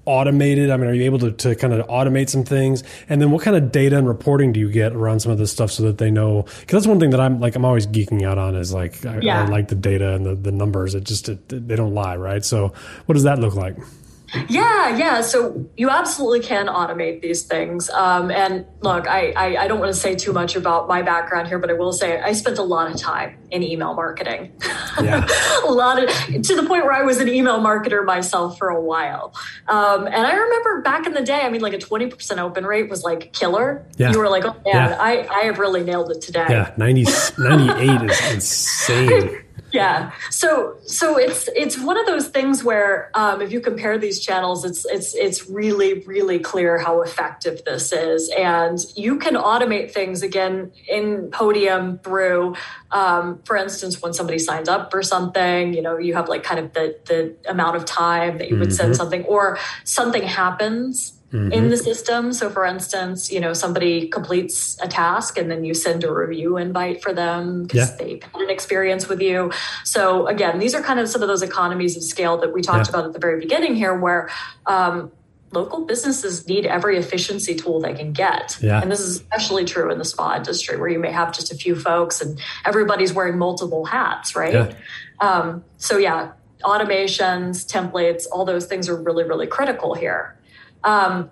[0.06, 0.70] automated?
[0.70, 2.84] I mean, are you able to, to kind of automate some things?
[3.10, 5.52] And then what kind of data and reporting do you get around some of this
[5.52, 6.44] stuff so that they know?
[6.44, 9.20] Because that's one thing that I'm like, I'm always geeking out on is like, I,
[9.22, 9.42] Yeah.
[9.44, 10.94] I like the data and the, the numbers.
[10.94, 12.46] It just, it, they don't lie, right?
[12.46, 12.72] So
[13.08, 13.76] what does that look like?
[14.50, 15.22] Yeah, yeah.
[15.22, 17.90] So you absolutely can automate these things.
[17.90, 21.48] Um, and look, I, I, I don't want to say too much about my background
[21.48, 24.52] here, but I will say I spent a lot of time in email marketing.
[25.02, 25.26] Yeah.
[25.66, 28.82] a lot of to the point where I was an email marketer myself for a
[28.82, 29.34] while.
[29.68, 32.90] Um, and I remember back in the day, I mean, like a 20% open rate
[32.90, 33.88] was like killer.
[33.98, 34.12] Yeah.
[34.12, 34.98] You were like, oh man, Yeah.
[35.00, 36.48] I, I have really nailed it today.
[36.50, 36.74] Yeah.
[36.78, 37.04] 90,
[37.38, 39.44] 98 is insane.
[39.78, 40.12] Yeah.
[40.30, 44.66] So so it's it's one of those things where um, if you compare these channels,
[44.66, 50.24] it's it's it's really really clear how effective this is, and you can automate things
[50.24, 52.56] again in Podium through,
[52.92, 56.60] um, for instance, when somebody signs up for something, you know, you have like kind
[56.60, 61.70] of the the amount of time that you would send something, or something happens in
[61.70, 62.32] the system.
[62.32, 66.56] So, for instance, you know, somebody completes a task and then you send a review
[66.56, 67.96] invite for them because Yeah.
[67.98, 69.52] they've had an experience with you.
[69.84, 72.88] So, again, these are kind of some of those economies of scale that we talked
[72.88, 72.92] Yeah.
[72.92, 74.30] about at the very beginning here, where
[74.68, 75.12] um,
[75.52, 78.58] local businesses need every efficiency tool they can get.
[78.62, 78.82] Yeah.
[78.82, 81.56] And this is especially true in the spa industry where you may have just a
[81.56, 84.76] few folks and everybody's wearing multiple hats, right?
[85.20, 86.32] Um, so, yeah,
[86.64, 90.37] automations, templates, all those things are really, really critical here.
[90.88, 91.30] Um,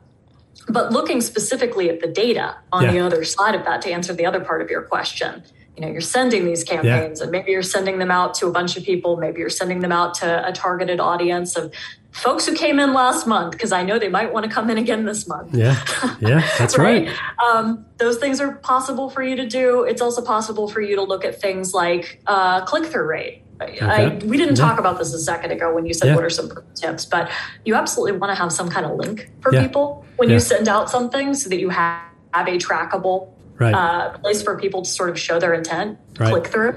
[0.68, 2.92] but looking specifically at the data on Yeah.
[2.92, 5.44] the other side of that to answer the other part of your question,
[5.76, 8.78] you know, you're sending these campaigns and maybe you're sending them out to a bunch
[8.78, 11.74] of people, maybe you're sending them out to a targeted audience of
[12.12, 14.78] folks who came in last month because I know they might want to come in
[14.78, 15.54] again this month.
[15.54, 15.76] Yeah.
[16.22, 16.48] Yeah.
[16.58, 17.10] That's right.
[17.46, 19.84] Um, those things are possible for you to do.
[19.84, 23.42] It's also possible for you to look at things like uh, click through rate.
[23.62, 24.66] I, we didn't Yeah.
[24.68, 26.16] talk about this a second ago when you said Yeah.
[26.16, 27.30] what are some tips, but
[27.64, 29.62] you absolutely want to have some kind of link for Yeah.
[29.64, 32.02] people when you send out something so that you have,
[32.34, 33.74] have a trackable Right.
[33.74, 36.30] uh, place for people to sort of show their intent, Right.
[36.32, 36.76] click through.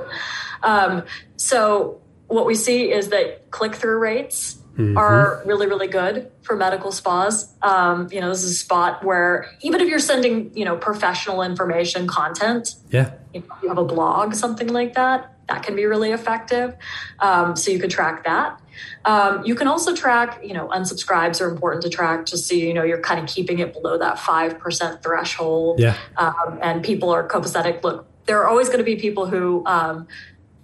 [0.63, 1.03] Um,
[1.37, 4.97] so what we see is that click through rates Mm-hmm.
[4.97, 7.53] are really really good for medical spas.
[7.63, 11.43] Um, you know, this is a spot where even if you're sending you know professional
[11.43, 13.11] information content, Yeah.
[13.35, 16.77] you, know, you have a blog, something like that, that can be really effective.
[17.19, 18.61] Um, so you could track that.
[19.05, 22.73] Um, you can also track, you know, unsubscribes are important to track just so you
[22.73, 25.81] know you're kind of keeping it below that 5% threshold.
[25.81, 25.97] Yeah.
[26.17, 27.83] Um, and people are copacetic.
[27.83, 30.07] Look, there are always going to be people who um,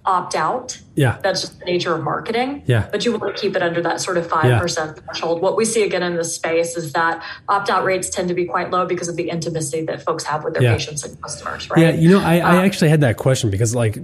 [0.06, 0.78] opt out.
[0.96, 1.18] Yeah.
[1.22, 2.62] That's just the nature of marketing.
[2.66, 2.88] Yeah.
[2.90, 5.40] But you want to keep it under that sort of 5% threshold.
[5.40, 8.44] What we see again in this space is that opt out rates tend to be
[8.44, 10.74] quite low because of the intimacy that folks have with their Yeah.
[10.74, 11.80] patients and customers, right?
[11.80, 13.98] Yeah, you know, I, I Um, actually had that question because, like,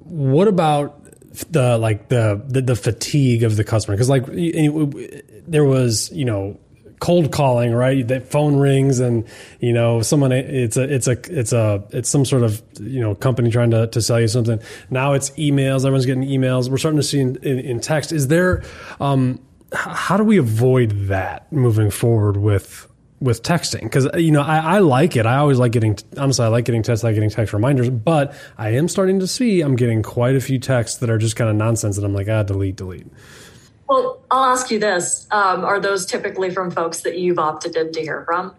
[0.00, 1.00] what about
[1.50, 3.96] the like the the, the fatigue of the customer?
[3.96, 6.58] Because like there was, you know,
[7.00, 8.06] cold calling, right?
[8.06, 9.26] That phone rings and
[9.60, 13.14] you know someone it's a it's a it's a it's some sort of you know
[13.14, 14.60] company trying to, to sell you something.
[14.90, 15.78] Now it's emails.
[15.78, 16.68] Everyone's getting emails.
[16.68, 18.12] We're starting to see in, in, in text.
[18.12, 18.62] Is there
[19.00, 19.40] um,
[19.72, 22.88] how do we avoid that moving forward with
[23.20, 25.26] with texting because you know I, I like it.
[25.26, 27.90] I always like getting honestly I like getting texts, I like getting text reminders.
[27.90, 31.36] But I am starting to see I'm getting quite a few texts that are just
[31.36, 33.06] kind of nonsense, and I'm like ah delete delete.
[33.88, 35.26] Well, I'll ask you this.
[35.30, 38.54] Um, are those typically from folks that you've opted in to hear from?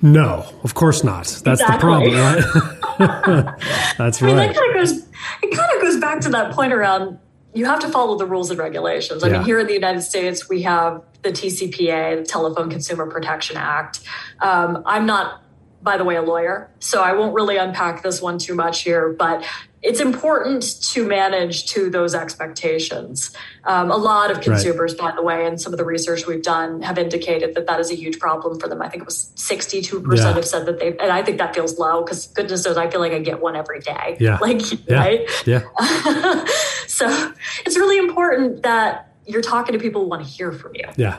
[0.00, 1.24] No, of course not.
[1.26, 1.78] That's the Exactly.
[1.78, 3.54] problem, right?
[3.98, 4.48] That's I mean, right.
[4.48, 4.98] that kind of goes.
[5.42, 7.18] It kind of goes back to that point around
[7.54, 9.22] you have to follow the rules and regulations.
[9.22, 9.32] I Yeah.
[9.34, 14.00] mean, here in the United States, we have the TCPA, the Telephone Consumer Protection Act.
[14.40, 15.42] Um, I'm not,
[15.82, 19.08] by the way, a lawyer, so I won't really unpack this one too much here,
[19.18, 19.44] but
[19.82, 23.34] it's important to manage to those expectations.
[23.64, 26.82] Um, a lot of consumers, by the way, and some of the research we've done
[26.82, 28.80] have indicated that that is a huge problem for them.
[28.80, 30.32] I think it was 62% Yeah.
[30.34, 33.00] have said that they, and I think that feels low because goodness knows I feel
[33.00, 34.16] like I get one every day.
[34.20, 34.38] Yeah.
[34.40, 34.96] Like, Yeah.
[34.96, 35.20] right?
[35.46, 35.62] Yeah,
[36.86, 37.32] so
[37.66, 40.84] it's really important that you're talking to people who want to hear from you.
[40.96, 41.18] yeah,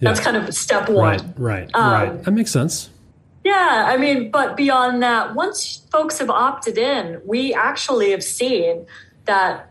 [0.00, 1.04] That's kind of step one.
[1.04, 2.22] right, right, Um, right.
[2.24, 2.90] That makes sense.
[3.44, 8.86] Yeah, I mean, but beyond that, once folks have opted in, we actually have seen
[9.24, 9.70] that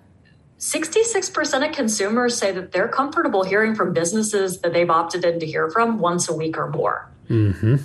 [0.59, 5.45] 66% of consumers say that they're comfortable hearing from businesses that they've opted in to
[5.45, 7.09] hear from once a week or more.
[7.29, 7.75] Mm-hmm.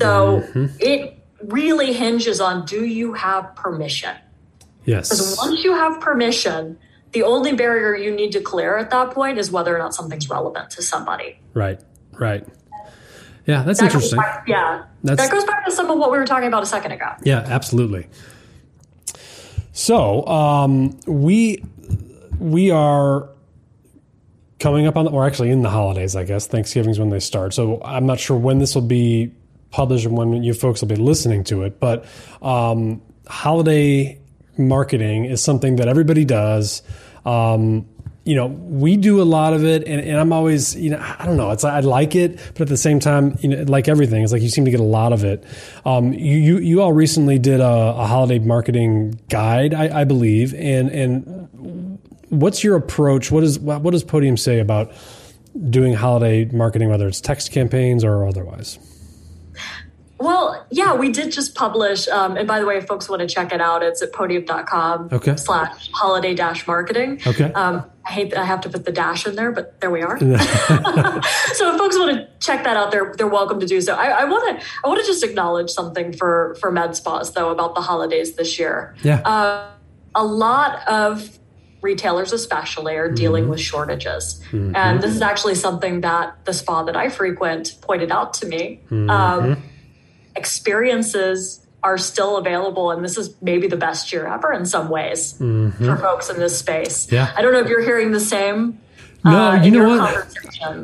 [0.00, 0.42] So
[0.80, 4.16] it really hinges on do you have permission?
[4.84, 5.08] Yes.
[5.10, 5.38] Because Yes.
[5.38, 6.78] once you have permission,
[7.12, 10.28] the only barrier you need to clear at that point is whether or not something's
[10.28, 11.38] relevant to somebody.
[11.54, 11.80] Right,
[12.18, 12.46] right.
[13.48, 14.18] Yeah, that's That interesting.
[14.18, 14.82] back- yeah.
[15.02, 17.06] That's- that goes back to some of what we were talking about a second ago.
[17.24, 18.06] Yeah, absolutely.
[19.72, 21.64] So um, we
[22.38, 23.28] we are
[24.60, 26.46] coming up on, the, or actually in the holidays, I guess.
[26.46, 27.54] Thanksgiving's when they start.
[27.54, 29.32] So I'm not sure when this will be
[29.70, 31.78] published and when you folks will be listening to it.
[31.80, 32.04] But
[32.42, 34.20] um, holiday
[34.58, 36.82] marketing is something that everybody does.
[37.24, 37.86] Um,
[38.28, 41.24] you know, we do a lot of it, and, and I'm always, you know, I
[41.24, 41.50] don't know.
[41.50, 44.42] It's I like it, but at the same time, you know, like everything, it's like
[44.42, 45.42] you seem to get a lot of it.
[45.86, 47.64] Um, you, you you all recently did a,
[47.96, 51.98] a holiday marketing guide, I, I believe, and and
[52.28, 53.30] what's your approach?
[53.30, 54.92] What is what does Podium say about
[55.70, 58.78] doing holiday marketing, whether it's text campaigns or otherwise?
[60.20, 62.08] Well, yeah, we did just publish.
[62.08, 65.10] Um, and by the way, if folks want to check it out, it's at podium.com
[65.12, 65.36] Okay.
[65.36, 67.20] slash holiday dash marketing.
[67.24, 67.52] Okay.
[67.52, 70.00] Um, I hate that I have to put the dash in there, but there we
[70.00, 70.18] are.
[70.20, 73.94] so if folks want to check that out, they're they're welcome to do so.
[73.94, 77.74] I want to I want to just acknowledge something for for med spas though about
[77.74, 78.96] the holidays this year.
[79.02, 79.20] Yeah.
[79.20, 79.70] Uh,
[80.14, 81.38] a lot of
[81.82, 86.96] retailers especially are dealing with shortages and this is actually something that the spa that
[86.96, 89.62] i frequent pointed out to me um,
[90.34, 95.32] experiences are still available and this is maybe the best year ever in some ways
[95.38, 97.32] for folks in this space Yeah.
[97.36, 98.78] i don't know if you're hearing the same
[99.24, 100.36] No, uh, you know what?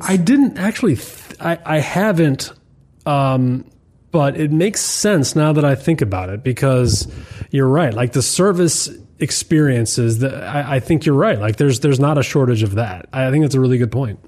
[0.09, 0.97] I didn't actually.
[0.97, 2.53] Th- I I haven't.
[3.07, 3.65] Um,
[4.11, 7.07] but it makes sense now that I think about it because
[7.51, 7.93] you're right.
[7.95, 8.89] Like the service
[9.19, 11.39] experiences, that I, I think you're right.
[11.39, 13.07] Like there's there's not a shortage of that.
[13.13, 14.19] I think that's a really good point.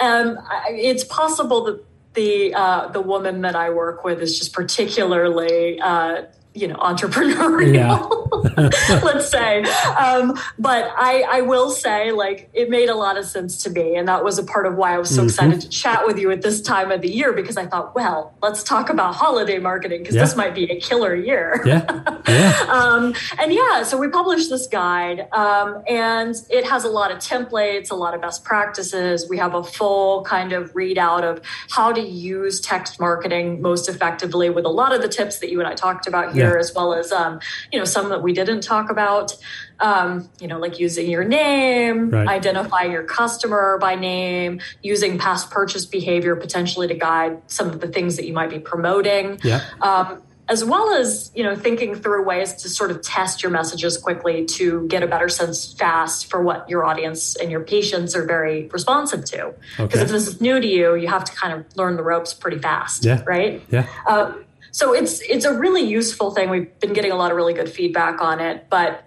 [0.00, 1.84] Um, I- it's possible that
[2.14, 6.22] the uh, the woman that I work with is just particularly, uh,
[6.54, 8.20] you know, entrepreneurial.
[9.02, 9.62] let's say.
[9.62, 13.96] Um, but I, I will say, like, it made a lot of sense to me,
[13.96, 15.28] and that was a part of why I was so Mm-hmm.
[15.30, 18.34] excited to chat with you at this time of the year because I thought, well,
[18.42, 20.22] let's talk about holiday marketing because Yeah.
[20.22, 21.62] this might be a killer year.
[21.64, 21.84] Yeah,
[22.28, 27.10] yeah, Um, and yeah, so we published this guide, um, and it has a lot
[27.10, 29.26] of templates, a lot of best practices.
[29.28, 31.40] We have a full kind of readout of
[31.70, 35.58] how to use text marketing most effectively with a lot of the tips that you
[35.60, 36.58] and I talked about here, Yeah.
[36.58, 37.40] as well as um,
[37.72, 39.34] you know some that we didn't talk about.
[39.80, 42.28] Um, you know, like using your name, Right.
[42.28, 47.88] identifying your customer by name, using past purchase behavior potentially to guide some of the
[47.88, 49.60] things that you might be promoting yeah.
[49.82, 53.96] um, as well as you know thinking through ways to sort of test your messages
[53.98, 58.24] quickly to get a better sense fast for what your audience and your patients are
[58.26, 60.02] very responsive to because Okay.
[60.02, 62.58] if this is new to you you have to kind of learn the ropes pretty
[62.58, 63.22] fast Yeah.
[63.26, 63.86] right Yeah.
[64.06, 64.32] uh,
[64.74, 67.68] so it's it's a really useful thing we've been getting a lot of really good
[67.68, 69.04] feedback on it but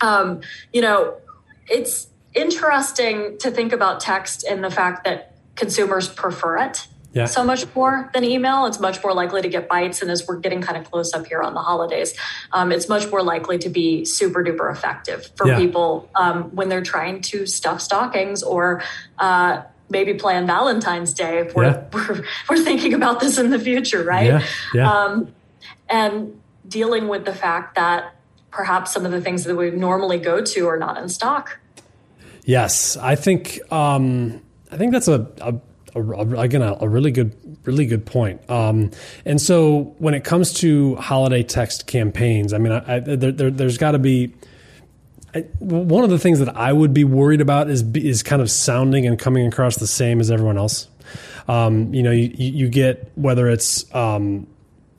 [0.00, 0.40] um,
[0.72, 1.16] you know,
[1.68, 7.26] it's interesting to think about text and the fact that consumers prefer it yeah.
[7.26, 8.66] so much more than email.
[8.66, 10.02] It's much more likely to get bites.
[10.02, 12.14] And as we're getting kind of close up here on the holidays,
[12.52, 15.56] um, it's much more likely to be super duper effective for yeah.
[15.56, 18.82] people um, when they're trying to stuff stockings or
[19.18, 21.84] uh, maybe plan Valentine's Day if we're, yeah.
[21.92, 24.26] we're, we're, thinking about this in the future, right?
[24.26, 24.46] Yeah.
[24.72, 24.92] yeah.
[24.92, 25.34] Um,
[25.88, 28.14] and dealing with the fact that
[28.50, 31.58] perhaps some of the things that we normally go to are not in stock.
[32.44, 35.54] Yes, I think um, I think that's a, a
[35.94, 38.48] a, again a, a, really good really good point.
[38.50, 38.90] Um,
[39.24, 43.66] and so when it comes to holiday text campaigns, I mean, I, I, there, there,
[43.66, 44.34] has got to be.
[45.58, 49.06] One of the things that I would be worried about is is kind of sounding
[49.06, 50.88] and coming across the same as everyone else.
[51.48, 54.46] Um, you know, you, you get whether it's um,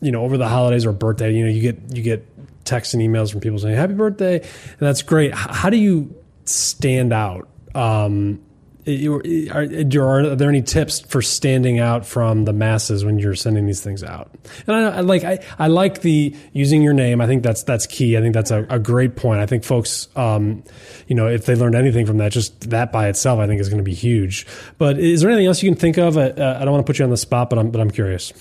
[0.02, 2.28] you know over the holidays or birthday, you know, you get you get
[2.66, 5.34] texts and emails from people saying happy birthday, and that's great.
[5.34, 6.14] How do you
[6.46, 7.48] stand out?
[7.74, 8.45] Um,
[8.88, 13.82] are, are, there any tips for standing out from the masses when you're sending these
[13.82, 14.30] things out?
[14.68, 17.20] And I, I like I, I, like the using your name.
[17.20, 18.16] I think that's that's key.
[18.16, 19.42] I think that's a, a great point.
[19.42, 20.64] I think folks, um,
[21.08, 23.70] you know, if they learned anything from that, just that by itself, I think is
[23.70, 24.46] going to be huge.
[24.78, 26.18] But is there anything else you can think of?
[26.18, 28.34] Uh, I don't want to put you on the spot, but I'm but I'm curious.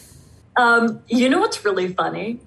[0.56, 2.38] Um, you know what's really funny?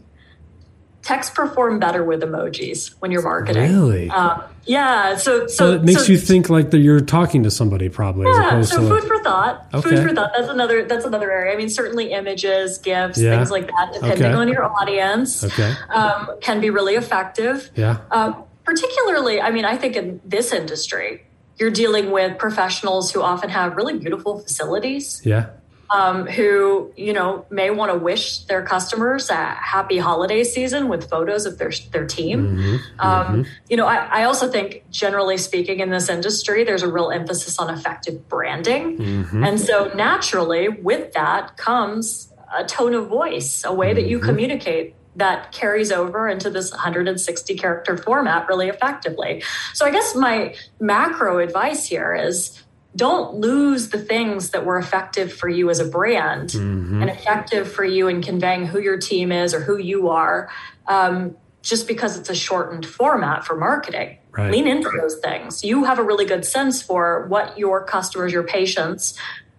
[1.02, 3.72] Texts perform better with emojis when you're marketing.
[3.72, 4.10] Really?
[4.10, 5.15] Um, yeah.
[5.15, 8.28] So, so, so it makes so, you think like that you're talking to somebody probably.
[8.28, 8.61] Yeah.
[8.61, 9.68] so food like, for thought.
[9.74, 9.89] Okay.
[9.89, 10.32] Food for thought.
[10.36, 10.86] That's another.
[10.86, 11.53] That's another area.
[11.53, 13.36] I mean, certainly images, gifts, yeah.
[13.38, 14.34] things like that, depending okay.
[14.34, 15.74] on your audience, okay.
[15.89, 17.70] um, can be really effective.
[17.76, 17.97] Yeah.
[18.11, 21.26] Um, particularly, I mean, I think in this industry,
[21.57, 25.22] you're dealing with professionals who often have really beautiful facilities.
[25.24, 25.49] Yeah
[25.89, 31.09] um, who you know may want to wish their customers a happy holiday season with
[31.09, 32.57] photos of their their team.
[32.57, 33.51] Mm-hmm, um, mm-hmm.
[33.69, 37.57] You know, I, I, also think generally speaking in this industry, there's a real emphasis
[37.59, 39.43] on effective branding, mm-hmm.
[39.43, 44.27] and so naturally with that comes a tone of voice, a way that you mm-hmm.
[44.27, 49.43] communicate that carries over into this 160 character format really effectively.
[49.73, 52.63] So I guess my macro advice here is
[52.98, 57.02] don't lose the things that were effective for you as a brand mm-hmm.
[57.02, 60.50] and effective for you in conveying who your team is or who you are
[60.88, 64.52] um, just because it's a shortened format for marketing right.
[64.52, 68.43] lean into those things you have a really good sense for what your customers your
[68.43, 69.18] patients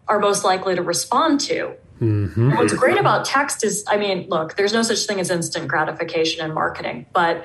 [0.09, 2.57] are most likely to respond to mm-hmm.
[2.57, 6.45] what's great about text is i mean look there's no such thing as instant gratification
[6.45, 7.45] in marketing but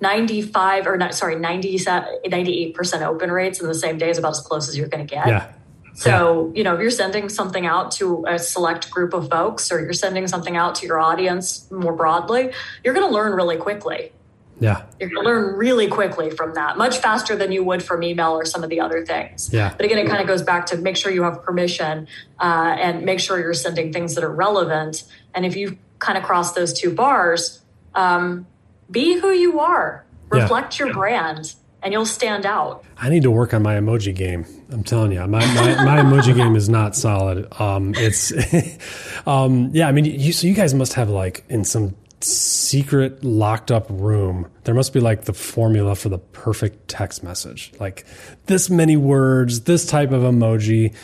[0.00, 4.40] 95 or not sorry 90 98% open rates in the same day is about as
[4.40, 5.26] close as you're going to get.
[5.26, 5.52] Yeah.
[5.94, 9.80] So you know if you're sending something out to a select group of folks or
[9.80, 12.52] you're sending something out to your audience more broadly
[12.84, 14.12] you're going to learn really quickly.
[14.60, 14.82] Yeah.
[14.98, 18.32] You're going to learn really quickly from that much faster than you would from email
[18.32, 19.52] or some of the other things.
[19.52, 19.74] Yeah.
[19.76, 22.06] But again it kind of goes back to make sure you have permission
[22.38, 25.02] uh, and make sure you're sending things that are relevant.
[25.34, 27.60] And if you kind of cross those two bars
[27.96, 28.46] um,
[28.90, 30.86] be who you are, reflect yeah.
[30.86, 32.84] your brand, and you'll stand out.
[32.96, 34.46] I need to work on my emoji game.
[34.70, 37.48] I'm telling you, my, my, my emoji game is not solid.
[37.60, 38.32] Um, it's,
[39.26, 43.70] um, yeah, I mean, you, so you guys must have like in some secret locked
[43.70, 47.72] up room, there must be like the formula for the perfect text message.
[47.78, 48.04] Like
[48.46, 50.94] this many words, this type of emoji.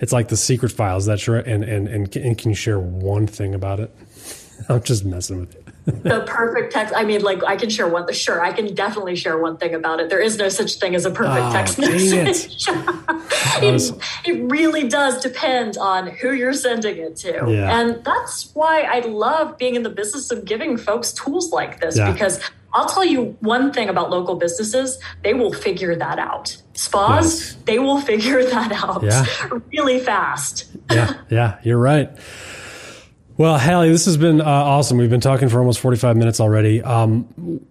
[0.00, 3.26] It's like the secret files that you're, and, and, and, and can you share one
[3.26, 3.94] thing about it?
[4.68, 5.63] I'm just messing with you
[6.02, 6.94] the perfect text.
[6.96, 8.10] I mean, like I can share one.
[8.14, 10.08] Sure, I can definitely share one thing about it.
[10.08, 12.66] There is no such thing as a perfect oh, text message.
[13.56, 13.92] It.
[14.24, 17.78] it, really does depend on who you're sending it to, yeah.
[17.78, 21.96] and that's why I love being in the business of giving folks tools like this
[21.96, 22.10] yeah.
[22.10, 22.40] because.
[22.76, 26.56] I'll tell you one thing about local businesses, they will figure that out.
[26.72, 27.56] Spas, yes.
[27.66, 29.24] they will figure that out yeah.
[29.72, 30.64] really fast.
[30.90, 32.10] yeah, yeah, you're right.
[33.36, 34.96] Well, Hallie, this has been uh, awesome.
[34.96, 36.80] We've been talking for almost 45 minutes already.
[36.82, 37.24] Um,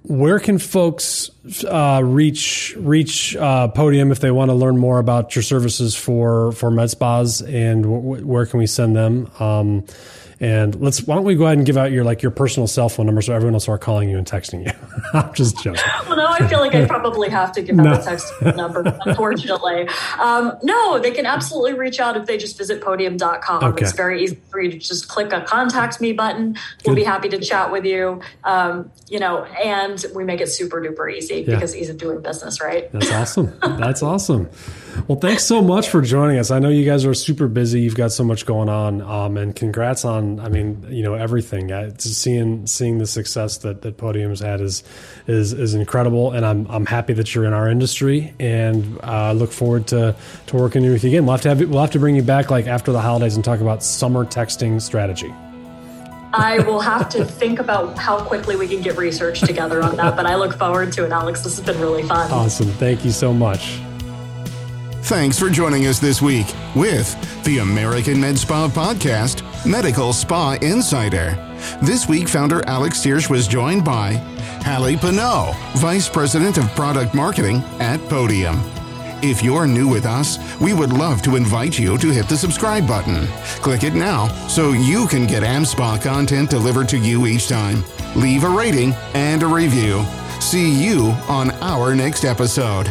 [0.03, 1.30] where can folks
[1.64, 6.51] uh, reach reach uh, Podium if they want to learn more about your services for
[6.51, 9.32] for med spas, and w- where can we send them?
[9.39, 9.86] Um,
[10.44, 12.89] and let's why don't we go ahead and give out your like your personal cell
[12.89, 14.74] phone number so everyone will start calling you and texting you.
[15.14, 15.82] I'm just joking.
[16.06, 17.94] well, now I feel like I probably have to give out no.
[17.94, 19.88] a text number, unfortunately.
[20.20, 23.64] Um, no, they can absolutely reach out if they just visit podium.com.
[23.64, 23.86] Okay.
[23.86, 26.58] It's very easy for you to just click a contact me button.
[26.86, 27.02] We'll Good.
[27.02, 28.22] be happy to chat with you.
[28.44, 31.36] Um, you know, and we make it super duper easy.
[31.36, 31.56] yeah.
[31.56, 32.91] because ease of doing business, right?
[32.91, 33.54] That's awesome.
[33.62, 34.50] That's awesome.
[35.08, 36.52] Well, thanks so much for joining us.
[36.52, 37.82] I know you guys are super busy.
[37.82, 40.39] You've got so much going on, um, and congrats on.
[40.39, 41.72] I mean, you know, everything.
[41.72, 44.84] Uh, seeing seeing the success that that Podium's had is
[45.28, 49.52] is is incredible, and I'm I'm happy that you're in our industry, and uh, look
[49.52, 50.16] forward to
[50.48, 51.26] to working with you again.
[51.26, 53.44] We'll have to have we'll have to bring you back like after the holidays and
[53.44, 55.34] talk about summer texting strategy.
[56.36, 60.16] I will have to think about how quickly we can get research together on that,
[60.16, 61.41] but I look forward to it, Alex.
[61.41, 62.32] This has been really fun.
[62.32, 62.70] Awesome.
[62.70, 63.80] Thank you so much.
[65.04, 71.36] Thanks for joining us this week with the American Med Spa Podcast, Medical Spa Insider.
[71.82, 74.14] This week, founder Alex Thiersch was joined by
[74.64, 78.62] Hallie Pinot, Vice President of Product Marketing at Podium.
[79.22, 82.88] If you're new with us, we would love to invite you to hit the subscribe
[82.88, 83.28] button.
[83.62, 87.84] Click it now so you can get AmSpa content delivered to you each time.
[88.16, 90.06] Leave a rating and a review.
[90.39, 92.89] See you on our next episode.